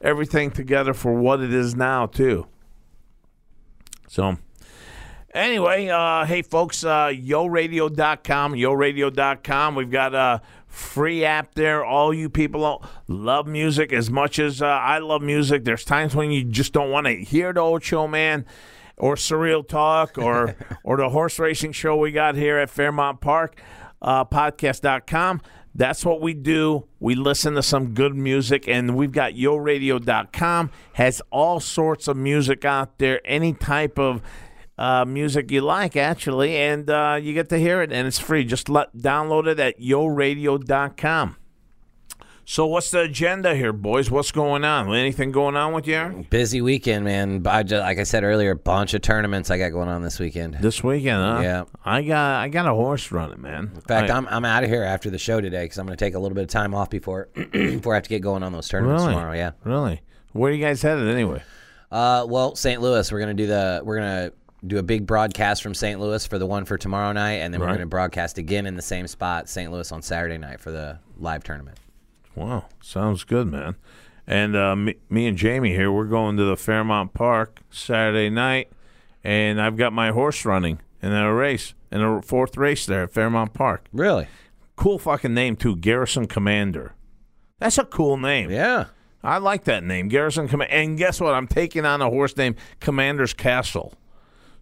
everything 0.00 0.50
together 0.50 0.94
for 0.94 1.12
what 1.14 1.40
it 1.40 1.52
is 1.52 1.76
now 1.76 2.06
too. 2.06 2.46
So 4.08 4.36
anyway, 5.32 5.88
uh, 5.88 6.24
hey 6.24 6.42
folks, 6.42 6.84
uh, 6.84 7.06
yoradio.com, 7.06 8.52
yoradio.com. 8.54 9.74
We've 9.74 9.90
got 9.90 10.14
a 10.14 10.42
free 10.66 11.24
app 11.24 11.54
there. 11.54 11.84
All 11.84 12.12
you 12.14 12.28
people 12.28 12.84
love 13.08 13.46
music 13.46 13.92
as 13.92 14.10
much 14.10 14.38
as 14.38 14.62
uh, 14.62 14.66
I 14.66 14.98
love 14.98 15.22
music. 15.22 15.64
There's 15.64 15.84
times 15.84 16.14
when 16.14 16.30
you 16.30 16.44
just 16.44 16.72
don't 16.72 16.90
want 16.90 17.06
to 17.06 17.14
hear 17.14 17.52
the 17.52 17.60
old 17.60 17.82
show, 17.82 18.08
man. 18.08 18.46
Or 18.96 19.16
surreal 19.16 19.66
talk, 19.66 20.18
or 20.18 20.54
or 20.84 20.96
the 20.96 21.08
horse 21.08 21.38
racing 21.38 21.72
show 21.72 21.96
we 21.96 22.12
got 22.12 22.36
here 22.36 22.58
at 22.58 22.70
Fairmount 22.70 23.20
Park, 23.20 23.60
uh, 24.00 24.24
podcast.com. 24.24 25.40
That's 25.74 26.04
what 26.04 26.20
we 26.20 26.34
do. 26.34 26.86
We 27.00 27.14
listen 27.14 27.54
to 27.54 27.62
some 27.62 27.94
good 27.94 28.14
music, 28.14 28.68
and 28.68 28.94
we've 28.94 29.10
got 29.10 29.32
yoradio.com. 29.32 30.70
Has 30.92 31.22
all 31.30 31.60
sorts 31.60 32.06
of 32.06 32.16
music 32.16 32.64
out 32.64 32.98
there, 32.98 33.20
any 33.24 33.54
type 33.54 33.98
of 33.98 34.22
uh, 34.82 35.04
music 35.04 35.52
you 35.52 35.60
like, 35.60 35.96
actually, 35.96 36.56
and 36.56 36.90
uh, 36.90 37.16
you 37.20 37.32
get 37.32 37.48
to 37.50 37.58
hear 37.58 37.82
it, 37.82 37.92
and 37.92 38.08
it's 38.08 38.18
free. 38.18 38.44
Just 38.44 38.68
let, 38.68 38.96
download 38.96 39.46
it 39.46 39.60
at 39.60 39.78
yoradio.com. 39.78 41.36
So, 42.44 42.66
what's 42.66 42.90
the 42.90 43.02
agenda 43.02 43.54
here, 43.54 43.72
boys? 43.72 44.10
What's 44.10 44.32
going 44.32 44.64
on? 44.64 44.92
Anything 44.92 45.30
going 45.30 45.54
on 45.54 45.72
with 45.72 45.86
you 45.86 45.94
Aaron? 45.94 46.26
Busy 46.28 46.60
weekend, 46.60 47.04
man. 47.04 47.46
I 47.46 47.62
just, 47.62 47.80
like 47.80 48.00
I 48.00 48.02
said 48.02 48.24
earlier, 48.24 48.50
a 48.50 48.56
bunch 48.56 48.92
of 48.94 49.02
tournaments 49.02 49.52
I 49.52 49.58
got 49.58 49.70
going 49.70 49.88
on 49.88 50.02
this 50.02 50.18
weekend. 50.18 50.54
this 50.54 50.82
weekend? 50.82 51.22
Huh? 51.22 51.40
Yeah. 51.42 51.64
I 51.84 52.02
got 52.02 52.40
I 52.40 52.48
got 52.48 52.66
a 52.66 52.74
horse 52.74 53.12
running, 53.12 53.40
man. 53.40 53.70
In 53.72 53.80
fact, 53.82 54.10
I, 54.10 54.16
I'm 54.16 54.26
I'm 54.26 54.44
out 54.44 54.64
of 54.64 54.68
here 54.68 54.82
after 54.82 55.08
the 55.08 55.18
show 55.18 55.40
today 55.40 55.64
because 55.64 55.78
I'm 55.78 55.86
going 55.86 55.96
to 55.96 56.04
take 56.04 56.14
a 56.14 56.18
little 56.18 56.34
bit 56.34 56.42
of 56.42 56.50
time 56.50 56.74
off 56.74 56.90
before 56.90 57.26
before 57.52 57.94
I 57.94 57.98
have 57.98 58.02
to 58.02 58.10
get 58.10 58.22
going 58.22 58.42
on 58.42 58.52
those 58.52 58.68
tournaments 58.68 59.04
really 59.04 59.14
tomorrow. 59.14 59.34
Yeah. 59.34 59.52
really. 59.62 60.00
Where 60.32 60.50
are 60.50 60.54
you 60.54 60.64
guys 60.64 60.82
headed 60.82 61.06
anyway? 61.06 61.44
Uh, 61.92 62.26
well, 62.28 62.56
St. 62.56 62.80
Louis, 62.82 63.12
we're 63.12 63.20
going 63.20 63.36
to 63.36 63.40
do 63.40 63.46
the 63.46 63.82
we're 63.84 63.98
going 63.98 64.30
to 64.30 64.32
do 64.64 64.78
a 64.78 64.82
big 64.82 65.06
broadcast 65.06 65.62
from 65.62 65.74
St. 65.74 65.98
Louis 66.00 66.24
for 66.26 66.38
the 66.38 66.46
one 66.46 66.64
for 66.64 66.78
tomorrow 66.78 67.12
night, 67.12 67.34
and 67.34 67.52
then 67.52 67.60
we're 67.60 67.66
going 67.66 67.80
to 67.80 67.86
broadcast 67.86 68.38
again 68.38 68.66
in 68.66 68.76
the 68.76 68.82
same 68.82 69.06
spot, 69.06 69.48
St. 69.48 69.72
Louis, 69.72 69.90
on 69.90 70.02
Saturday 70.02 70.38
night 70.38 70.60
for 70.60 70.70
the 70.70 70.98
live 71.18 71.42
tournament. 71.42 71.78
Wow, 72.34 72.66
sounds 72.80 73.24
good, 73.24 73.48
man. 73.48 73.76
And 74.26 74.54
uh, 74.54 74.76
me, 74.76 74.94
me 75.10 75.26
and 75.26 75.36
Jamie 75.36 75.74
here, 75.74 75.90
we're 75.90 76.04
going 76.04 76.36
to 76.36 76.44
the 76.44 76.56
Fairmount 76.56 77.12
Park 77.12 77.60
Saturday 77.70 78.30
night, 78.30 78.70
and 79.24 79.60
I've 79.60 79.76
got 79.76 79.92
my 79.92 80.10
horse 80.10 80.44
running 80.44 80.80
in 81.02 81.12
a 81.12 81.34
race, 81.34 81.74
in 81.90 82.00
a 82.00 82.22
fourth 82.22 82.56
race 82.56 82.86
there 82.86 83.02
at 83.02 83.12
Fairmount 83.12 83.52
Park. 83.52 83.86
Really? 83.92 84.28
Cool 84.76 84.98
fucking 84.98 85.34
name 85.34 85.56
too, 85.56 85.76
Garrison 85.76 86.26
Commander. 86.26 86.94
That's 87.58 87.78
a 87.78 87.84
cool 87.84 88.16
name. 88.16 88.50
Yeah. 88.50 88.86
I 89.24 89.38
like 89.38 89.64
that 89.64 89.84
name, 89.84 90.08
Garrison 90.08 90.48
Commander. 90.48 90.74
And 90.74 90.98
guess 90.98 91.20
what? 91.20 91.34
I'm 91.34 91.46
taking 91.46 91.84
on 91.84 92.00
a 92.00 92.10
horse 92.10 92.36
named 92.36 92.56
Commander's 92.80 93.34
Castle. 93.34 93.94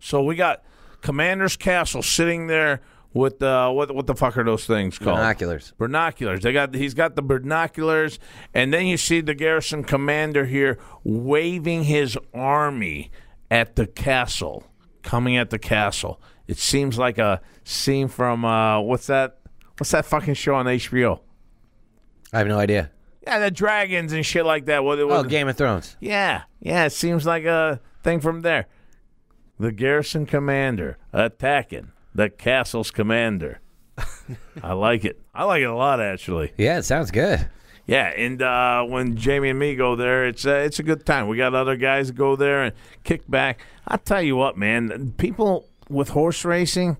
So 0.00 0.22
we 0.22 0.34
got 0.34 0.62
Commander's 1.02 1.56
Castle 1.56 2.02
sitting 2.02 2.46
there 2.46 2.80
with 3.12 3.42
uh, 3.42 3.70
what 3.70 3.94
what 3.94 4.06
the 4.06 4.14
fuck 4.14 4.36
are 4.38 4.44
those 4.44 4.66
things 4.66 4.98
called? 4.98 5.16
Binoculars. 5.18 5.72
Binoculars. 5.78 6.42
They 6.42 6.52
got 6.52 6.74
he's 6.74 6.94
got 6.94 7.16
the 7.16 7.22
binoculars, 7.22 8.18
and 8.54 8.72
then 8.72 8.86
you 8.86 8.96
see 8.96 9.20
the 9.20 9.34
garrison 9.34 9.84
commander 9.84 10.44
here 10.46 10.78
waving 11.04 11.84
his 11.84 12.16
army 12.34 13.10
at 13.50 13.76
the 13.76 13.86
castle, 13.86 14.64
coming 15.02 15.36
at 15.36 15.50
the 15.50 15.58
castle. 15.58 16.20
It 16.46 16.56
seems 16.58 16.98
like 16.98 17.18
a 17.18 17.40
scene 17.64 18.08
from 18.08 18.44
uh, 18.44 18.80
what's 18.80 19.06
that? 19.08 19.38
What's 19.78 19.90
that 19.92 20.04
fucking 20.04 20.34
show 20.34 20.54
on 20.54 20.66
HBO? 20.66 21.20
I 22.32 22.38
have 22.38 22.46
no 22.46 22.58
idea. 22.58 22.90
Yeah, 23.26 23.38
the 23.38 23.50
dragons 23.50 24.12
and 24.12 24.24
shit 24.24 24.44
like 24.46 24.66
that. 24.66 24.82
What, 24.84 24.98
Oh, 25.00 25.06
what, 25.06 25.28
Game 25.28 25.48
of 25.48 25.56
Thrones. 25.56 25.96
yeah, 26.00 26.42
yeah. 26.60 26.84
It 26.86 26.90
seems 26.90 27.26
like 27.26 27.44
a 27.44 27.80
thing 28.02 28.20
from 28.20 28.42
there. 28.42 28.66
The 29.60 29.72
garrison 29.72 30.24
commander 30.24 30.96
attacking 31.12 31.92
the 32.14 32.30
castle's 32.30 32.90
commander. 32.90 33.60
I 34.62 34.72
like 34.72 35.04
it. 35.04 35.20
I 35.34 35.44
like 35.44 35.60
it 35.60 35.66
a 35.66 35.74
lot, 35.74 36.00
actually. 36.00 36.54
Yeah, 36.56 36.78
it 36.78 36.84
sounds 36.84 37.10
good. 37.10 37.46
Yeah, 37.84 38.06
and 38.06 38.40
uh, 38.40 38.84
when 38.84 39.18
Jamie 39.18 39.50
and 39.50 39.58
me 39.58 39.76
go 39.76 39.96
there, 39.96 40.26
it's 40.26 40.46
uh, 40.46 40.62
it's 40.64 40.78
a 40.78 40.82
good 40.82 41.04
time. 41.04 41.28
We 41.28 41.36
got 41.36 41.54
other 41.54 41.76
guys 41.76 42.06
that 42.06 42.14
go 42.14 42.36
there 42.36 42.62
and 42.62 42.74
kick 43.04 43.30
back. 43.30 43.60
I 43.86 43.98
tell 43.98 44.22
you 44.22 44.34
what, 44.34 44.56
man, 44.56 45.12
people 45.18 45.68
with 45.90 46.08
horse 46.08 46.42
racing, 46.42 46.96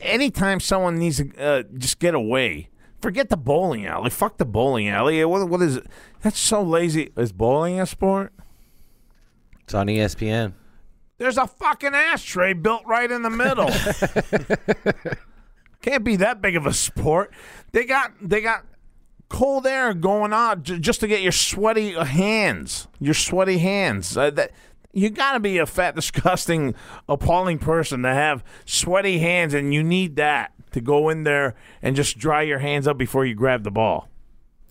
anytime 0.00 0.60
someone 0.60 0.96
needs 0.96 1.18
to 1.18 1.38
uh, 1.38 1.62
just 1.76 1.98
get 1.98 2.14
away, 2.14 2.70
forget 3.02 3.28
the 3.28 3.36
bowling 3.36 3.84
alley. 3.84 4.08
Fuck 4.08 4.38
the 4.38 4.46
bowling 4.46 4.88
alley. 4.88 5.22
What, 5.26 5.46
what 5.46 5.60
is 5.60 5.76
it? 5.76 5.86
That's 6.22 6.38
so 6.38 6.62
lazy. 6.62 7.10
Is 7.18 7.32
bowling 7.32 7.78
a 7.78 7.84
sport? 7.84 8.32
It's 9.60 9.74
on 9.74 9.88
ESPN. 9.88 10.54
There's 11.18 11.38
a 11.38 11.46
fucking 11.46 11.94
ashtray 11.94 12.52
built 12.52 12.84
right 12.86 13.10
in 13.10 13.22
the 13.22 13.30
middle. 13.30 13.70
Can't 15.82 16.04
be 16.04 16.16
that 16.16 16.42
big 16.42 16.56
of 16.56 16.66
a 16.66 16.72
sport. 16.72 17.32
They 17.72 17.84
got 17.84 18.12
they 18.20 18.40
got 18.40 18.64
cold 19.28 19.66
air 19.66 19.94
going 19.94 20.32
on 20.32 20.62
j- 20.62 20.78
just 20.78 21.00
to 21.00 21.06
get 21.06 21.22
your 21.22 21.32
sweaty 21.32 21.92
hands, 21.92 22.88
your 23.00 23.14
sweaty 23.14 23.58
hands. 23.58 24.16
Uh, 24.16 24.30
that 24.30 24.50
you 24.92 25.10
got 25.10 25.32
to 25.32 25.40
be 25.40 25.58
a 25.58 25.66
fat, 25.66 25.94
disgusting, 25.94 26.74
appalling 27.08 27.58
person 27.58 28.02
to 28.02 28.12
have 28.12 28.44
sweaty 28.64 29.18
hands, 29.18 29.54
and 29.54 29.72
you 29.72 29.82
need 29.82 30.16
that 30.16 30.52
to 30.72 30.80
go 30.80 31.08
in 31.08 31.22
there 31.22 31.54
and 31.80 31.96
just 31.96 32.18
dry 32.18 32.42
your 32.42 32.58
hands 32.58 32.86
up 32.86 32.98
before 32.98 33.24
you 33.24 33.34
grab 33.34 33.62
the 33.62 33.70
ball, 33.70 34.08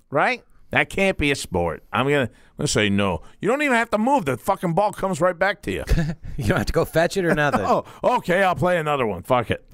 right? 0.10 0.44
That 0.76 0.90
can't 0.90 1.18
be 1.18 1.32
a 1.32 1.36
sport. 1.36 1.86
I'm 1.94 2.06
gonna, 2.06 2.24
I'm 2.24 2.30
gonna 2.58 2.68
say 2.68 2.90
no. 2.90 3.22
You 3.40 3.48
don't 3.48 3.62
even 3.62 3.78
have 3.78 3.90
to 3.92 3.98
move. 3.98 4.26
The 4.26 4.36
fucking 4.36 4.74
ball 4.74 4.92
comes 4.92 5.22
right 5.22 5.40
back 5.40 5.62
to 5.62 5.72
you. 5.72 5.86
You 6.36 6.44
don't 6.48 6.58
have 6.58 6.66
to 6.66 6.74
go 6.74 6.84
fetch 6.84 7.16
it 7.16 7.24
or 7.24 7.34
nothing. 7.44 7.62
oh, 7.64 7.86
okay. 8.04 8.44
I'll 8.44 8.56
play 8.56 8.78
another 8.78 9.08
one. 9.08 9.24
Fuck 9.24 9.52
it. 9.52 9.66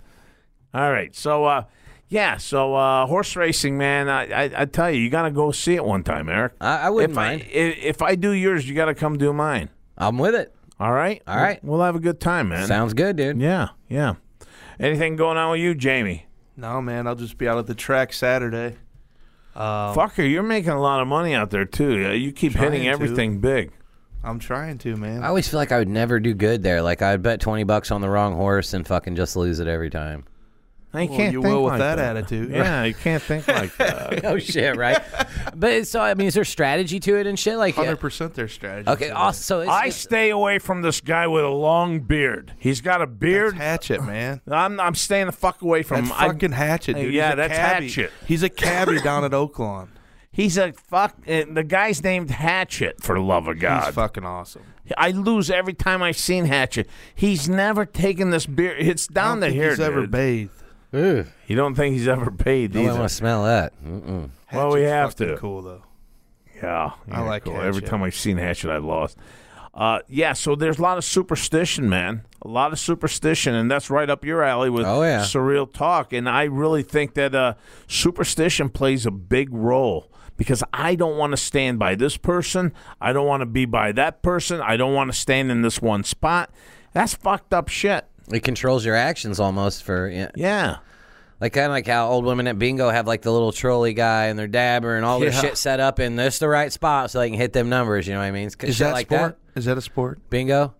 All 0.76 0.92
right. 0.92 1.16
So, 1.16 1.46
uh, 1.46 1.64
yeah. 2.08 2.38
So, 2.38 2.76
uh, 2.76 3.08
horse 3.08 3.36
racing, 3.36 3.80
man. 3.80 4.10
I, 4.10 4.44
I, 4.44 4.52
I 4.62 4.66
tell 4.66 4.92
you, 4.92 5.02
you 5.02 5.10
got 5.10 5.24
to 5.24 5.32
go 5.32 5.52
see 5.52 5.74
it 5.74 5.84
one 5.84 6.04
time, 6.04 6.30
Eric. 6.30 6.54
I, 6.62 6.82
I 6.82 6.90
wouldn't 6.92 7.14
if 7.14 7.16
mind. 7.16 7.42
I, 7.42 7.46
if, 7.46 7.78
if 7.84 8.02
I 8.04 8.14
do 8.14 8.30
yours, 8.30 8.70
you 8.70 8.76
got 8.76 8.86
to 8.86 8.94
come 8.94 9.18
do 9.18 9.34
mine. 9.34 9.72
I'm 9.98 10.20
with 10.20 10.36
it. 10.36 10.54
All 10.80 10.92
right. 10.94 11.20
All 11.26 11.36
right. 11.36 11.64
We'll 11.64 11.82
have 11.82 11.96
a 11.96 12.00
good 12.00 12.20
time, 12.20 12.50
man. 12.50 12.68
Sounds 12.68 12.94
good, 12.94 13.16
dude. 13.16 13.42
yeah. 13.42 13.70
Yeah. 13.90 14.18
Anything 14.80 15.16
going 15.16 15.38
on 15.40 15.50
with 15.50 15.62
you, 15.62 15.74
Jamie? 15.74 16.28
No, 16.56 16.80
man, 16.80 17.08
I'll 17.08 17.16
just 17.16 17.40
be 17.40 17.48
out 17.48 17.58
at 17.58 17.66
the 17.66 17.74
track 17.74 18.14
Saturday. 18.14 18.78
Um, 19.56 19.96
Fucker, 19.96 20.30
you're 20.30 20.44
making 20.44 20.72
a 20.72 20.80
lot 20.82 21.02
of 21.02 21.08
money 21.08 21.34
out 21.34 21.50
there 21.50 21.66
too. 21.66 22.12
You 22.14 22.32
keep 22.32 22.54
hitting 22.54 22.70
Trying 22.70 22.82
to. 22.84 22.88
everything 22.88 23.40
big. 23.40 23.72
I'm 24.24 24.40
trying 24.40 24.78
to, 24.80 24.96
man. 24.96 25.24
I 25.24 25.28
always 25.28 25.48
feel 25.48 25.60
like 25.60 25.72
I 25.72 25.80
would 25.80 25.90
never 25.90 26.20
do 26.20 26.34
good 26.34 26.62
there. 26.64 26.82
Like 26.82 27.02
I'd 27.02 27.22
bet 27.24 27.42
twenty 27.42 27.64
bucks 27.64 27.92
on 27.92 28.02
the 28.02 28.10
wrong 28.10 28.36
horse 28.36 28.74
and 28.74 28.86
fucking 28.88 29.16
just 29.16 29.36
lose 29.36 29.60
it 29.60 29.68
every 29.68 29.90
time. 29.90 30.24
I 30.94 31.06
Well, 31.06 31.18
can't 31.18 31.32
you 31.34 31.42
think 31.42 31.54
will 31.56 31.64
with 31.64 31.72
like 31.74 31.80
that 31.80 32.00
attitude. 32.00 32.50
Yeah, 32.52 32.84
you 32.84 32.94
can't 32.94 33.24
think 33.24 33.48
like 33.48 33.76
that. 33.78 34.26
oh 34.26 34.38
shit, 34.38 34.76
right? 34.76 35.00
but 35.56 35.88
so 35.88 36.02
I 36.02 36.14
mean, 36.16 36.28
is 36.28 36.34
there 36.34 36.44
strategy 36.44 37.00
to 37.00 37.16
it 37.18 37.28
and 37.28 37.40
shit? 37.40 37.56
Like, 37.58 37.78
uh, 37.78 37.84
Hundred 37.84 37.98
percent 38.02 38.34
their 38.34 38.50
strategy. 38.50 38.90
okay, 38.90 39.06
today. 39.06 39.12
awesome. 39.16 39.42
So 39.44 39.60
it's, 39.62 39.70
I 39.70 39.80
it's- 39.86 39.96
stay 39.96 40.30
away 40.32 40.60
from 40.60 40.82
this 40.82 41.00
guy 41.00 41.28
with 41.28 41.46
a 41.46 41.50
long 41.50 42.02
beard. 42.02 42.54
He's 42.60 42.82
got 42.82 43.02
a 43.02 43.06
That's 43.06 43.18
beard. 43.20 43.56
Hatchet, 43.56 44.04
man. 44.04 44.42
I'm 44.52 44.80
I'm 44.82 44.96
staying 44.96 45.28
the 45.28 45.32
fuck 45.32 45.62
away 45.62 45.84
from 45.84 46.06
That's 46.06 46.10
him. 46.20 46.24
I- 46.24 46.28
fucking 46.34 46.52
Hatchet, 46.52 46.94
dude. 46.96 47.14
Yeah, 47.14 47.28
He's 47.28 47.34
a 47.34 47.36
that's 47.38 47.54
cabbie. 47.58 47.86
Hatchet. 47.88 48.12
He's 48.28 48.44
a 48.44 48.50
cabbie 48.50 49.00
down 49.02 49.24
at 49.24 49.32
Oaklawn. 49.32 49.88
he's 50.34 50.58
a 50.58 50.74
fuck. 50.74 51.16
Uh, 51.26 51.44
the 51.50 51.64
guy's 51.64 52.04
named 52.04 52.32
Hatchet 52.32 53.02
for 53.02 53.16
the 53.16 53.22
love 53.22 53.48
of 53.48 53.60
God. 53.60 53.86
He's 53.86 53.96
fucking 53.96 54.26
awesome. 54.26 54.64
I 54.98 55.12
lose 55.12 55.50
every 55.50 55.74
time 55.74 56.04
I've 56.04 56.18
seen 56.18 56.46
Hatchet. 56.46 56.90
He's 57.16 57.48
never 57.48 57.86
taken 57.86 58.30
this 58.32 58.46
beard. 58.46 58.76
It's 58.80 59.08
I 59.10 59.14
down 59.14 59.40
don't 59.40 59.42
to 59.42 59.46
think 59.52 59.62
here. 59.62 59.70
he's 59.70 59.80
ever 59.80 60.06
bathed. 60.06 60.52
Ugh, 60.94 61.26
You 61.48 61.56
don't 61.56 61.76
think 61.76 61.96
he's 61.96 62.08
ever 62.08 62.30
paid 62.32 62.76
I 62.76 62.82
either? 62.82 62.94
want 62.94 63.04
to 63.10 63.16
smell 63.16 63.44
that. 63.46 63.74
Mm-mm. 63.84 64.30
Well, 64.52 64.72
we 64.74 64.82
have 64.84 65.16
to. 65.16 65.38
Cool 65.38 65.62
though. 65.62 65.84
Yeah, 66.62 66.92
I 67.12 67.22
like 67.22 67.46
cool. 67.46 67.60
Every 67.60 67.82
time 67.82 68.04
I've 68.04 68.14
seen 68.16 68.38
Hatchet, 68.38 68.70
I've 68.70 68.84
lost. 68.84 69.18
Uh, 69.74 70.00
yeah, 70.10 70.34
so 70.34 70.54
there's 70.54 70.80
a 70.80 70.82
lot 70.82 70.98
of 70.98 71.04
superstition, 71.06 71.88
man. 71.88 72.24
A 72.42 72.48
lot 72.50 72.74
of 72.74 72.80
superstition, 72.80 73.56
and 73.56 73.72
that's 73.72 73.90
right 73.90 74.10
up 74.10 74.26
your 74.26 74.44
alley 74.44 74.70
with 74.70 74.86
Oh, 74.86 75.02
yeah. 75.02 75.22
surreal 75.22 75.72
talk. 75.72 76.12
And 76.12 76.28
I 76.28 76.44
really 76.44 76.84
think 76.84 77.14
that 77.14 77.34
uh, 77.34 77.54
superstition 77.88 78.68
plays 78.70 79.06
a 79.06 79.12
big 79.12 79.48
role 79.54 80.12
because 80.36 80.62
I 80.74 80.96
don't 80.96 81.18
want 81.18 81.32
to 81.32 81.38
stand 81.38 81.80
by 81.80 81.96
this 81.96 82.18
person. 82.18 82.74
I 83.00 83.14
don't 83.14 83.26
want 83.28 83.42
to 83.42 83.46
be 83.46 83.66
by 83.66 83.92
that 83.94 84.22
person. 84.22 84.60
I 84.60 84.76
don't 84.76 84.94
want 84.94 85.12
to 85.12 85.18
stand 85.18 85.50
in 85.52 85.62
this 85.62 85.82
one 85.82 86.04
spot. 86.04 86.52
That's 86.94 87.14
fucked 87.14 87.54
up 87.54 87.70
shit. 87.70 88.06
It 88.32 88.42
controls 88.44 88.86
your 88.86 88.96
actions 88.96 89.40
almost 89.40 89.84
for 89.84 90.08
yeah. 90.10 90.32
Yeah. 90.36 90.78
Like 91.40 91.54
kind 91.54 91.66
of 91.66 91.72
like 91.72 91.88
how 91.88 92.08
old 92.10 92.24
women 92.26 92.48
at 92.48 92.60
bingo 92.60 92.90
have 92.90 93.08
like 93.08 93.24
the 93.24 93.32
little 93.32 93.52
trolley 93.52 93.94
guy 93.94 94.26
and 94.26 94.38
their 94.38 94.48
dabber 94.48 94.96
and 94.96 95.04
all 95.06 95.20
their 95.20 95.32
Yeah. 95.32 95.42
shit 95.42 95.58
set 95.58 95.80
up 95.80 96.00
in 96.00 96.16
this 96.16 96.38
the 96.40 96.48
right 96.48 96.72
spot 96.72 97.10
so 97.10 97.20
they 97.20 97.30
can 97.30 97.40
hit 97.40 97.52
them 97.54 97.68
numbers. 97.68 98.08
You 98.08 98.14
know 98.14 98.20
what 98.20 98.26
I 98.26 98.32
mean? 98.32 98.48
It's 98.48 98.56
Is 98.64 98.76
shit 98.76 98.86
that 98.88 98.94
like 98.94 99.08
sport? 99.08 99.38
that. 99.54 99.60
Is 99.60 99.66
that 99.66 99.78
a 99.78 99.82
sport? 99.82 100.20
Bingo. 100.30 100.76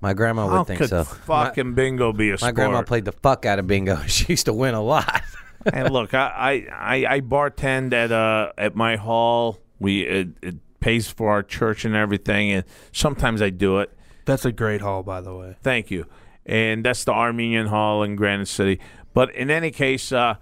My 0.00 0.14
grandma 0.14 0.46
would 0.46 0.52
How 0.52 0.64
think 0.64 0.78
could 0.80 0.88
so. 0.88 1.04
fucking 1.04 1.74
bingo 1.74 2.12
be 2.12 2.30
a 2.30 2.38
sport. 2.38 2.40
My 2.40 2.46
sport? 2.48 2.54
grandma 2.56 2.82
played 2.82 3.04
the 3.04 3.12
fuck 3.12 3.46
out 3.46 3.58
of 3.58 3.66
bingo. 3.66 3.96
She 4.06 4.26
used 4.32 4.46
to 4.46 4.52
win 4.52 4.74
a 4.74 4.82
lot. 4.82 5.22
and 5.72 5.92
look, 5.92 6.12
I, 6.14 6.66
I, 6.70 6.96
I, 7.06 7.14
I 7.16 7.20
bartend 7.20 7.92
at 7.92 8.10
uh 8.10 8.52
at 8.58 8.74
my 8.74 8.96
hall. 8.96 9.58
We 9.78 10.00
it, 10.02 10.28
it 10.42 10.56
pays 10.80 11.08
for 11.08 11.30
our 11.30 11.42
church 11.42 11.84
and 11.84 11.94
everything, 11.94 12.50
and 12.50 12.64
sometimes 12.92 13.40
I 13.42 13.50
do 13.50 13.78
it. 13.78 13.92
That's 14.24 14.44
a 14.44 14.52
great 14.52 14.80
hall, 14.80 15.02
by 15.02 15.20
the 15.20 15.34
way. 15.34 15.56
Thank 15.62 15.90
you. 15.90 16.06
And 16.50 16.84
that's 16.84 17.04
the 17.04 17.12
Armenian 17.12 17.68
Hall 17.68 18.02
in 18.02 18.16
Granite 18.16 18.48
City. 18.48 18.80
But 19.14 19.32
in 19.36 19.50
any 19.52 19.70
case, 19.70 20.10
uh, 20.10 20.34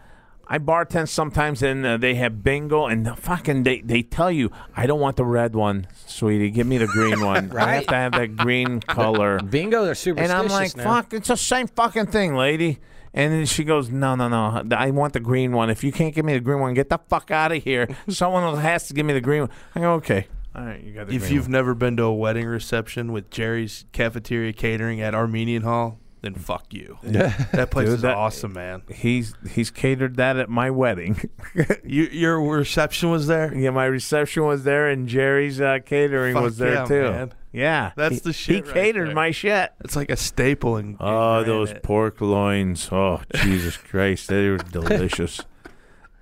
I 0.46 0.58
bartend 0.58 1.10
sometimes, 1.10 1.62
and 1.62 1.84
uh, 1.84 1.98
they 1.98 2.14
have 2.14 2.42
bingo, 2.42 2.86
and 2.86 3.06
fucking 3.18 3.64
they, 3.64 3.82
they 3.82 4.00
tell 4.00 4.30
you, 4.30 4.50
I 4.74 4.86
don't 4.86 5.00
want 5.00 5.16
the 5.16 5.26
red 5.26 5.54
one, 5.54 5.86
sweetie. 6.06 6.50
Give 6.50 6.66
me 6.66 6.78
the 6.78 6.86
green 6.86 7.20
one. 7.20 7.54
I 7.56 7.74
have 7.74 7.86
to 7.88 7.94
have 7.94 8.12
that 8.12 8.36
green 8.36 8.80
color. 8.80 9.38
bingo, 9.50 9.84
they're 9.84 9.94
superstitious. 9.94 10.32
And 10.32 10.40
I'm 10.40 10.48
like, 10.48 10.74
now. 10.78 10.84
fuck, 10.84 11.12
it's 11.12 11.28
the 11.28 11.36
same 11.36 11.66
fucking 11.66 12.06
thing, 12.06 12.34
lady. 12.34 12.78
And 13.12 13.30
then 13.30 13.44
she 13.44 13.64
goes, 13.64 13.90
no, 13.90 14.14
no, 14.14 14.28
no, 14.28 14.64
I 14.74 14.90
want 14.90 15.12
the 15.12 15.20
green 15.20 15.52
one. 15.52 15.68
If 15.68 15.84
you 15.84 15.92
can't 15.92 16.14
give 16.14 16.24
me 16.24 16.32
the 16.32 16.40
green 16.40 16.60
one, 16.60 16.72
get 16.72 16.88
the 16.88 16.98
fuck 17.08 17.30
out 17.30 17.52
of 17.52 17.62
here. 17.62 17.86
Someone 18.08 18.44
else 18.44 18.60
has 18.60 18.88
to 18.88 18.94
give 18.94 19.04
me 19.04 19.12
the 19.12 19.20
green 19.20 19.42
one. 19.42 19.50
I 19.74 19.80
go, 19.80 19.92
okay. 19.94 20.28
All 20.58 20.66
right, 20.66 20.82
you 20.82 20.92
got 20.92 21.06
the 21.08 21.14
If 21.16 21.30
you've 21.30 21.44
one. 21.44 21.52
never 21.52 21.74
been 21.74 21.96
to 21.98 22.04
a 22.04 22.14
wedding 22.14 22.46
reception 22.46 23.12
with 23.12 23.30
Jerry's 23.30 23.84
Cafeteria 23.92 24.52
Catering 24.52 25.00
at 25.00 25.14
Armenian 25.14 25.62
Hall, 25.62 25.98
then 26.20 26.34
fuck 26.34 26.72
you. 26.74 26.98
That 27.02 27.70
place 27.70 27.86
Dude, 27.86 27.94
is 27.96 28.02
that- 28.02 28.16
awesome, 28.16 28.52
man. 28.52 28.82
He's 28.92 29.34
he's 29.52 29.70
catered 29.70 30.16
that 30.16 30.36
at 30.36 30.48
my 30.48 30.70
wedding. 30.70 31.30
You, 31.84 32.04
your 32.04 32.40
reception 32.42 33.10
was 33.10 33.26
there. 33.28 33.54
yeah, 33.54 33.70
my 33.70 33.86
reception 33.86 34.44
was 34.44 34.64
there, 34.64 34.88
and 34.88 35.08
Jerry's 35.08 35.60
uh, 35.60 35.78
catering 35.84 36.34
Fuck 36.34 36.42
was 36.42 36.58
there 36.58 36.74
yeah, 36.74 36.84
too. 36.84 37.02
man. 37.10 37.32
Yeah, 37.50 37.92
That's 37.96 38.16
He- 38.16 38.20
the 38.20 38.32
shit 38.34 38.54
He 38.56 38.60
right 38.62 38.74
catered 38.74 39.08
there. 39.08 39.14
my 39.14 39.30
shit. 39.30 39.72
It's 39.80 39.96
like 39.96 40.10
a 40.10 40.16
staple 40.16 40.76
in. 40.76 40.88
in 40.90 40.96
Oh, 41.00 41.42
those 41.44 41.68
Granite. 41.68 41.82
pork 41.82 42.20
loins. 42.20 42.88
Oh, 42.92 43.22
Jesus 43.36 43.76
Christ. 43.78 44.28
They 44.28 44.50
were 44.50 44.58
delicious. 44.58 45.40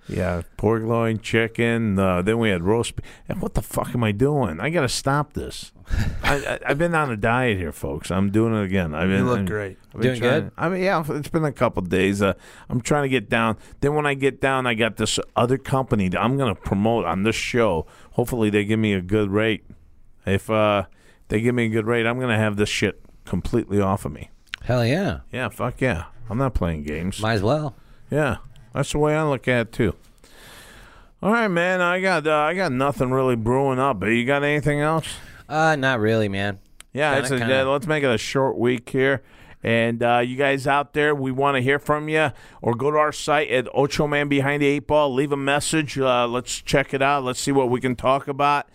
Yeah, 0.09 0.43
pork 0.57 0.83
loin, 0.85 1.19
chicken. 1.19 1.99
Uh, 1.99 2.23
then 2.23 2.39
we 2.39 2.51
had 2.51 2.63
roast. 2.63 2.97
be- 2.97 3.03
And 3.29 3.43
what 3.43 3.55
the 3.55 3.63
fuck 3.63 3.95
am 3.95 4.05
I 4.05 4.13
doing? 4.13 4.61
I 4.61 4.71
got 4.71 4.83
to 4.83 4.89
stop 4.89 5.33
this. 5.33 5.73
I, 6.23 6.37
I, 6.37 6.59
I've 6.67 6.79
been 6.79 6.95
on 6.95 7.11
a 7.11 7.17
diet 7.17 7.59
here, 7.59 7.73
folks. 7.73 8.11
I'm 8.11 8.31
doing 8.31 8.55
it 8.55 8.65
again. 8.65 8.95
I've 8.95 9.09
been, 9.09 9.19
You 9.21 9.25
look 9.27 9.37
I'm- 9.39 9.47
great. 9.47 9.79
I've 9.95 10.01
been 10.01 10.03
Doing 10.03 10.21
trying- 10.21 10.41
good? 10.43 10.51
I 10.57 10.69
mean, 10.69 10.83
yeah, 10.83 11.03
it's 11.09 11.29
been 11.29 11.45
a 11.45 11.53
couple 11.53 11.83
days. 11.83 12.23
Uh, 12.23 12.35
I'm 12.69 12.81
trying 12.81 13.03
to 13.03 13.09
get 13.09 13.29
down. 13.29 13.57
Then 13.81 13.95
when 13.95 14.07
I 14.07 14.15
get 14.15 14.41
down, 14.41 14.67
I 14.67 14.75
got 14.75 14.97
this 14.97 15.19
other 15.35 15.59
company 15.59 16.09
that 16.11 16.23
I'm 16.23 16.37
going 16.37 16.55
to 16.55 16.61
promote 16.61 17.05
on 17.05 17.25
this 17.25 17.37
show. 17.37 17.87
Hopefully, 18.13 18.49
they 18.51 18.65
give 18.65 18.79
me 18.79 18.93
a 18.93 19.01
good 19.01 19.31
rate. 19.31 19.65
If 20.25 20.49
uh, 20.51 20.85
they 21.29 21.41
give 21.41 21.55
me 21.55 21.67
a 21.67 21.69
good 21.69 21.87
rate, 21.87 22.07
I'm 22.07 22.17
going 22.19 22.31
to 22.31 22.37
have 22.39 22.57
this 22.57 22.69
shit 22.69 23.01
completely 23.25 23.81
off 23.81 24.05
of 24.05 24.13
me. 24.13 24.31
Hell 24.63 24.85
yeah. 24.87 25.21
Yeah, 25.33 25.49
fuck 25.49 25.81
yeah. 25.81 26.05
I'm 26.31 26.39
not 26.39 26.55
playing 26.55 26.85
games. 26.85 27.21
Might 27.21 27.35
as 27.35 27.43
well. 27.43 27.75
yeah, 28.11 28.37
that's 28.77 28.93
the 28.93 28.99
way 28.99 29.17
I 29.17 29.25
look 29.25 29.49
at 29.49 29.61
it 29.69 29.73
too. 29.73 29.95
All 31.23 31.33
right, 31.33 31.49
man. 31.49 31.81
I 31.81 32.01
got 32.01 32.27
uh, 32.27 32.35
I 32.37 32.55
got 32.55 32.73
nothing 32.73 33.11
really 33.11 33.37
brewing 33.37 33.79
up. 33.79 33.99
But 34.01 34.07
you 34.07 34.25
got 34.25 34.45
anything 34.45 34.81
else? 34.81 35.09
Uh, 35.49 35.75
not 35.77 35.99
really, 35.99 36.29
man. 36.29 36.59
Yeah, 36.93 37.21
Kinda- 37.21 37.35
it's 37.35 37.43
a, 37.51 37.63
uh, 37.63 37.65
let's 37.73 37.87
make 37.87 38.05
it 38.05 38.11
a 38.11 38.19
short 38.19 38.57
week 38.59 38.89
here. 38.89 39.23
And 39.63 40.03
uh, 40.03 40.19
you 40.19 40.37
guys 40.37 40.67
out 40.67 40.93
there, 40.93 41.15
we 41.15 41.33
want 41.33 41.57
to 41.57 41.61
hear 41.61 41.79
from 41.81 42.09
you, 42.09 42.31
or 42.63 42.75
go 42.75 42.91
to 42.91 42.97
our 42.99 43.11
site 43.13 43.51
at 43.51 43.67
Ocho 43.75 44.07
Man 44.07 44.29
Behind 44.29 44.63
the 44.63 44.67
Eight 44.67 44.87
Ball. 44.87 45.13
Leave 45.13 45.33
a 45.33 45.37
message. 45.37 45.99
Uh, 45.99 46.29
let's 46.29 46.61
check 46.61 46.95
it 46.95 47.03
out. 47.03 47.25
Let's 47.25 47.41
see 47.41 47.51
what 47.53 47.69
we 47.71 47.81
can 47.81 47.97
talk 47.97 48.29
about. 48.29 48.69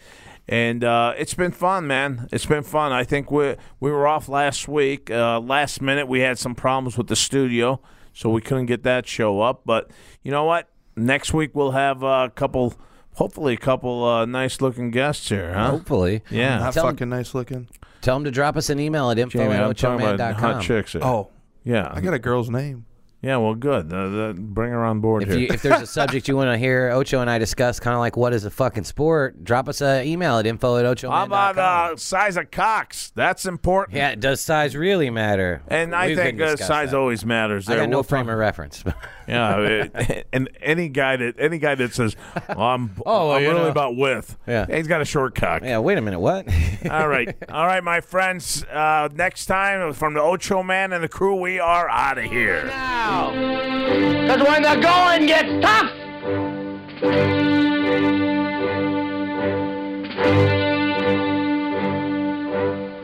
And 0.49 0.83
uh, 0.83 1.13
it's 1.17 1.33
been 1.33 1.51
fun, 1.51 1.87
man. 1.87 2.27
It's 2.33 2.45
been 2.45 2.63
fun. 2.63 2.91
I 2.91 3.03
think 3.05 3.31
we 3.31 3.55
we 3.79 3.91
were 3.91 4.05
off 4.07 4.27
last 4.27 4.67
week. 4.67 5.09
Uh, 5.09 5.39
last 5.39 5.81
minute, 5.81 6.07
we 6.07 6.19
had 6.21 6.37
some 6.37 6.55
problems 6.55 6.97
with 6.97 7.07
the 7.07 7.15
studio, 7.15 7.79
so 8.13 8.30
we 8.30 8.41
couldn't 8.41 8.65
get 8.67 8.84
that 8.84 9.08
show 9.08 9.41
up. 9.41 9.62
But 9.65 9.89
you 10.24 10.32
know 10.32 10.43
what? 10.45 10.67
Next 10.95 11.34
week 11.34 11.52
we'll 11.56 11.71
have 11.71 12.04
a 12.04 12.32
couple, 12.36 12.74
hopefully 13.15 13.54
a 13.54 13.58
couple 13.58 14.04
uh, 14.04 14.26
nice 14.26 14.62
looking 14.62 14.91
guests 14.91 15.30
here, 15.30 15.54
huh? 15.54 15.71
Hopefully. 15.71 16.21
Yeah. 16.30 16.60
Not 16.60 16.74
Tell 16.74 16.88
'em- 16.88 16.95
fucking 16.95 17.10
nice 17.10 17.34
looking. 17.34 17.67
Tell 18.02 18.15
them 18.15 18.24
to 18.26 18.32
drop 18.32 18.58
us 18.58 18.69
an 18.69 18.80
email 18.80 19.12
at 19.12 19.19
info 19.19 19.38
Jamie, 19.39 19.54
at 19.54 19.63
I'm 19.63 19.74
talking 19.76 20.06
about 20.08 20.36
hot 20.36 20.62
chicks. 20.63 20.93
here. 20.93 21.02
Oh, 21.04 21.30
Yeah, 21.63 21.89
I 21.93 22.02
got 22.02 22.13
a 22.15 22.19
girl's 22.19 22.50
name. 22.50 22.86
Yeah, 23.23 23.38
well, 23.38 23.53
good. 23.53 23.93
Uh, 23.93 24.10
the, 24.10 24.36
bring 24.36 24.71
her 24.71 24.84
on 24.84 24.99
board 24.99 25.21
If, 25.21 25.29
here. 25.29 25.38
you, 25.38 25.47
if 25.51 25.62
there's 25.62 25.81
a 25.81 25.86
subject 25.86 26.27
you 26.27 26.36
want 26.36 26.49
to 26.49 26.57
hear 26.57 26.89
Ocho 26.89 27.21
and 27.21 27.29
I 27.29 27.38
discuss, 27.38 27.79
kind 27.79 27.93
of 27.93 27.99
like 27.99 28.17
what 28.17 28.34
is 28.34 28.45
a 28.45 28.49
fucking 28.49 28.84
sport, 28.84 29.43
drop 29.43 29.69
us 29.69 29.79
an 29.81 30.07
email 30.07 30.39
at 30.39 30.47
info 30.47 30.77
at 30.77 30.86
ochoman.com. 30.86 31.12
How 31.12 31.25
about 31.51 31.57
uh, 31.93 31.97
size 31.97 32.36
of 32.36 32.49
cocks? 32.49 33.12
That's 33.13 33.45
important. 33.45 33.95
yeah, 33.95 34.15
does 34.15 34.41
size 34.41 34.75
really 34.75 35.12
matter? 35.12 35.62
And 35.67 35.93
I 35.93 36.15
think 36.15 36.41
uh, 36.41 36.55
size 36.55 36.91
that. 36.91 36.97
always 36.97 37.23
matters. 37.23 37.69
I 37.69 37.75
There, 37.75 37.84
got 37.84 37.89
no 37.89 37.97
We'll 37.97 38.03
frame 38.03 38.27
of 38.27 38.38
reference. 38.39 38.84
Yeah, 39.32 39.60
it- 39.60 40.28
and 40.34 40.50
any 40.62 40.89
guy 40.89 41.15
that 41.15 41.36
any 41.39 41.58
guy 41.58 41.76
that 41.76 41.94
says 41.94 42.15
well, 42.50 42.60
I'm 42.62 42.91
Oh, 43.06 43.28
well, 43.30 43.32
I'm 43.38 43.44
really 43.44 43.56
know. 43.62 43.67
about 43.70 43.96
width. 43.96 44.38
Yeah. 44.48 44.65
he's 44.67 44.88
got 44.88 45.02
a 45.02 45.06
short 45.06 45.36
cock. 45.36 45.62
yeah, 45.63 45.80
wait 45.80 45.98
a 45.98 46.02
minute, 46.02 46.20
what? 46.20 46.48
All 46.89 47.08
right, 47.08 47.36
all 47.50 47.67
right, 47.67 47.84
my 47.84 48.02
friends. 48.02 48.63
Uh, 48.63 49.08
next 49.13 49.46
time 49.46 49.94
from 49.94 50.13
the 50.15 50.22
Ocho 50.22 50.63
Man 50.63 50.94
and 50.94 51.04
the 51.04 51.08
crew, 51.08 51.36
we 51.36 51.60
are 51.60 51.88
out 51.89 52.17
of 52.17 52.24
here. 52.26 52.63
Because 52.63 54.41
when 54.48 54.63
the 54.63 54.80
going 54.82 55.28
gets 55.28 55.63
tough, 55.63 55.91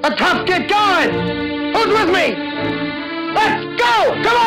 the 0.04 0.10
tough 0.18 0.46
get 0.46 0.70
going. 0.70 1.12
Who's 1.74 1.88
with 1.88 2.10
me? 2.10 2.36
Let's 3.34 3.64
go! 3.82 4.24
Come 4.24 4.38
on! 4.38 4.47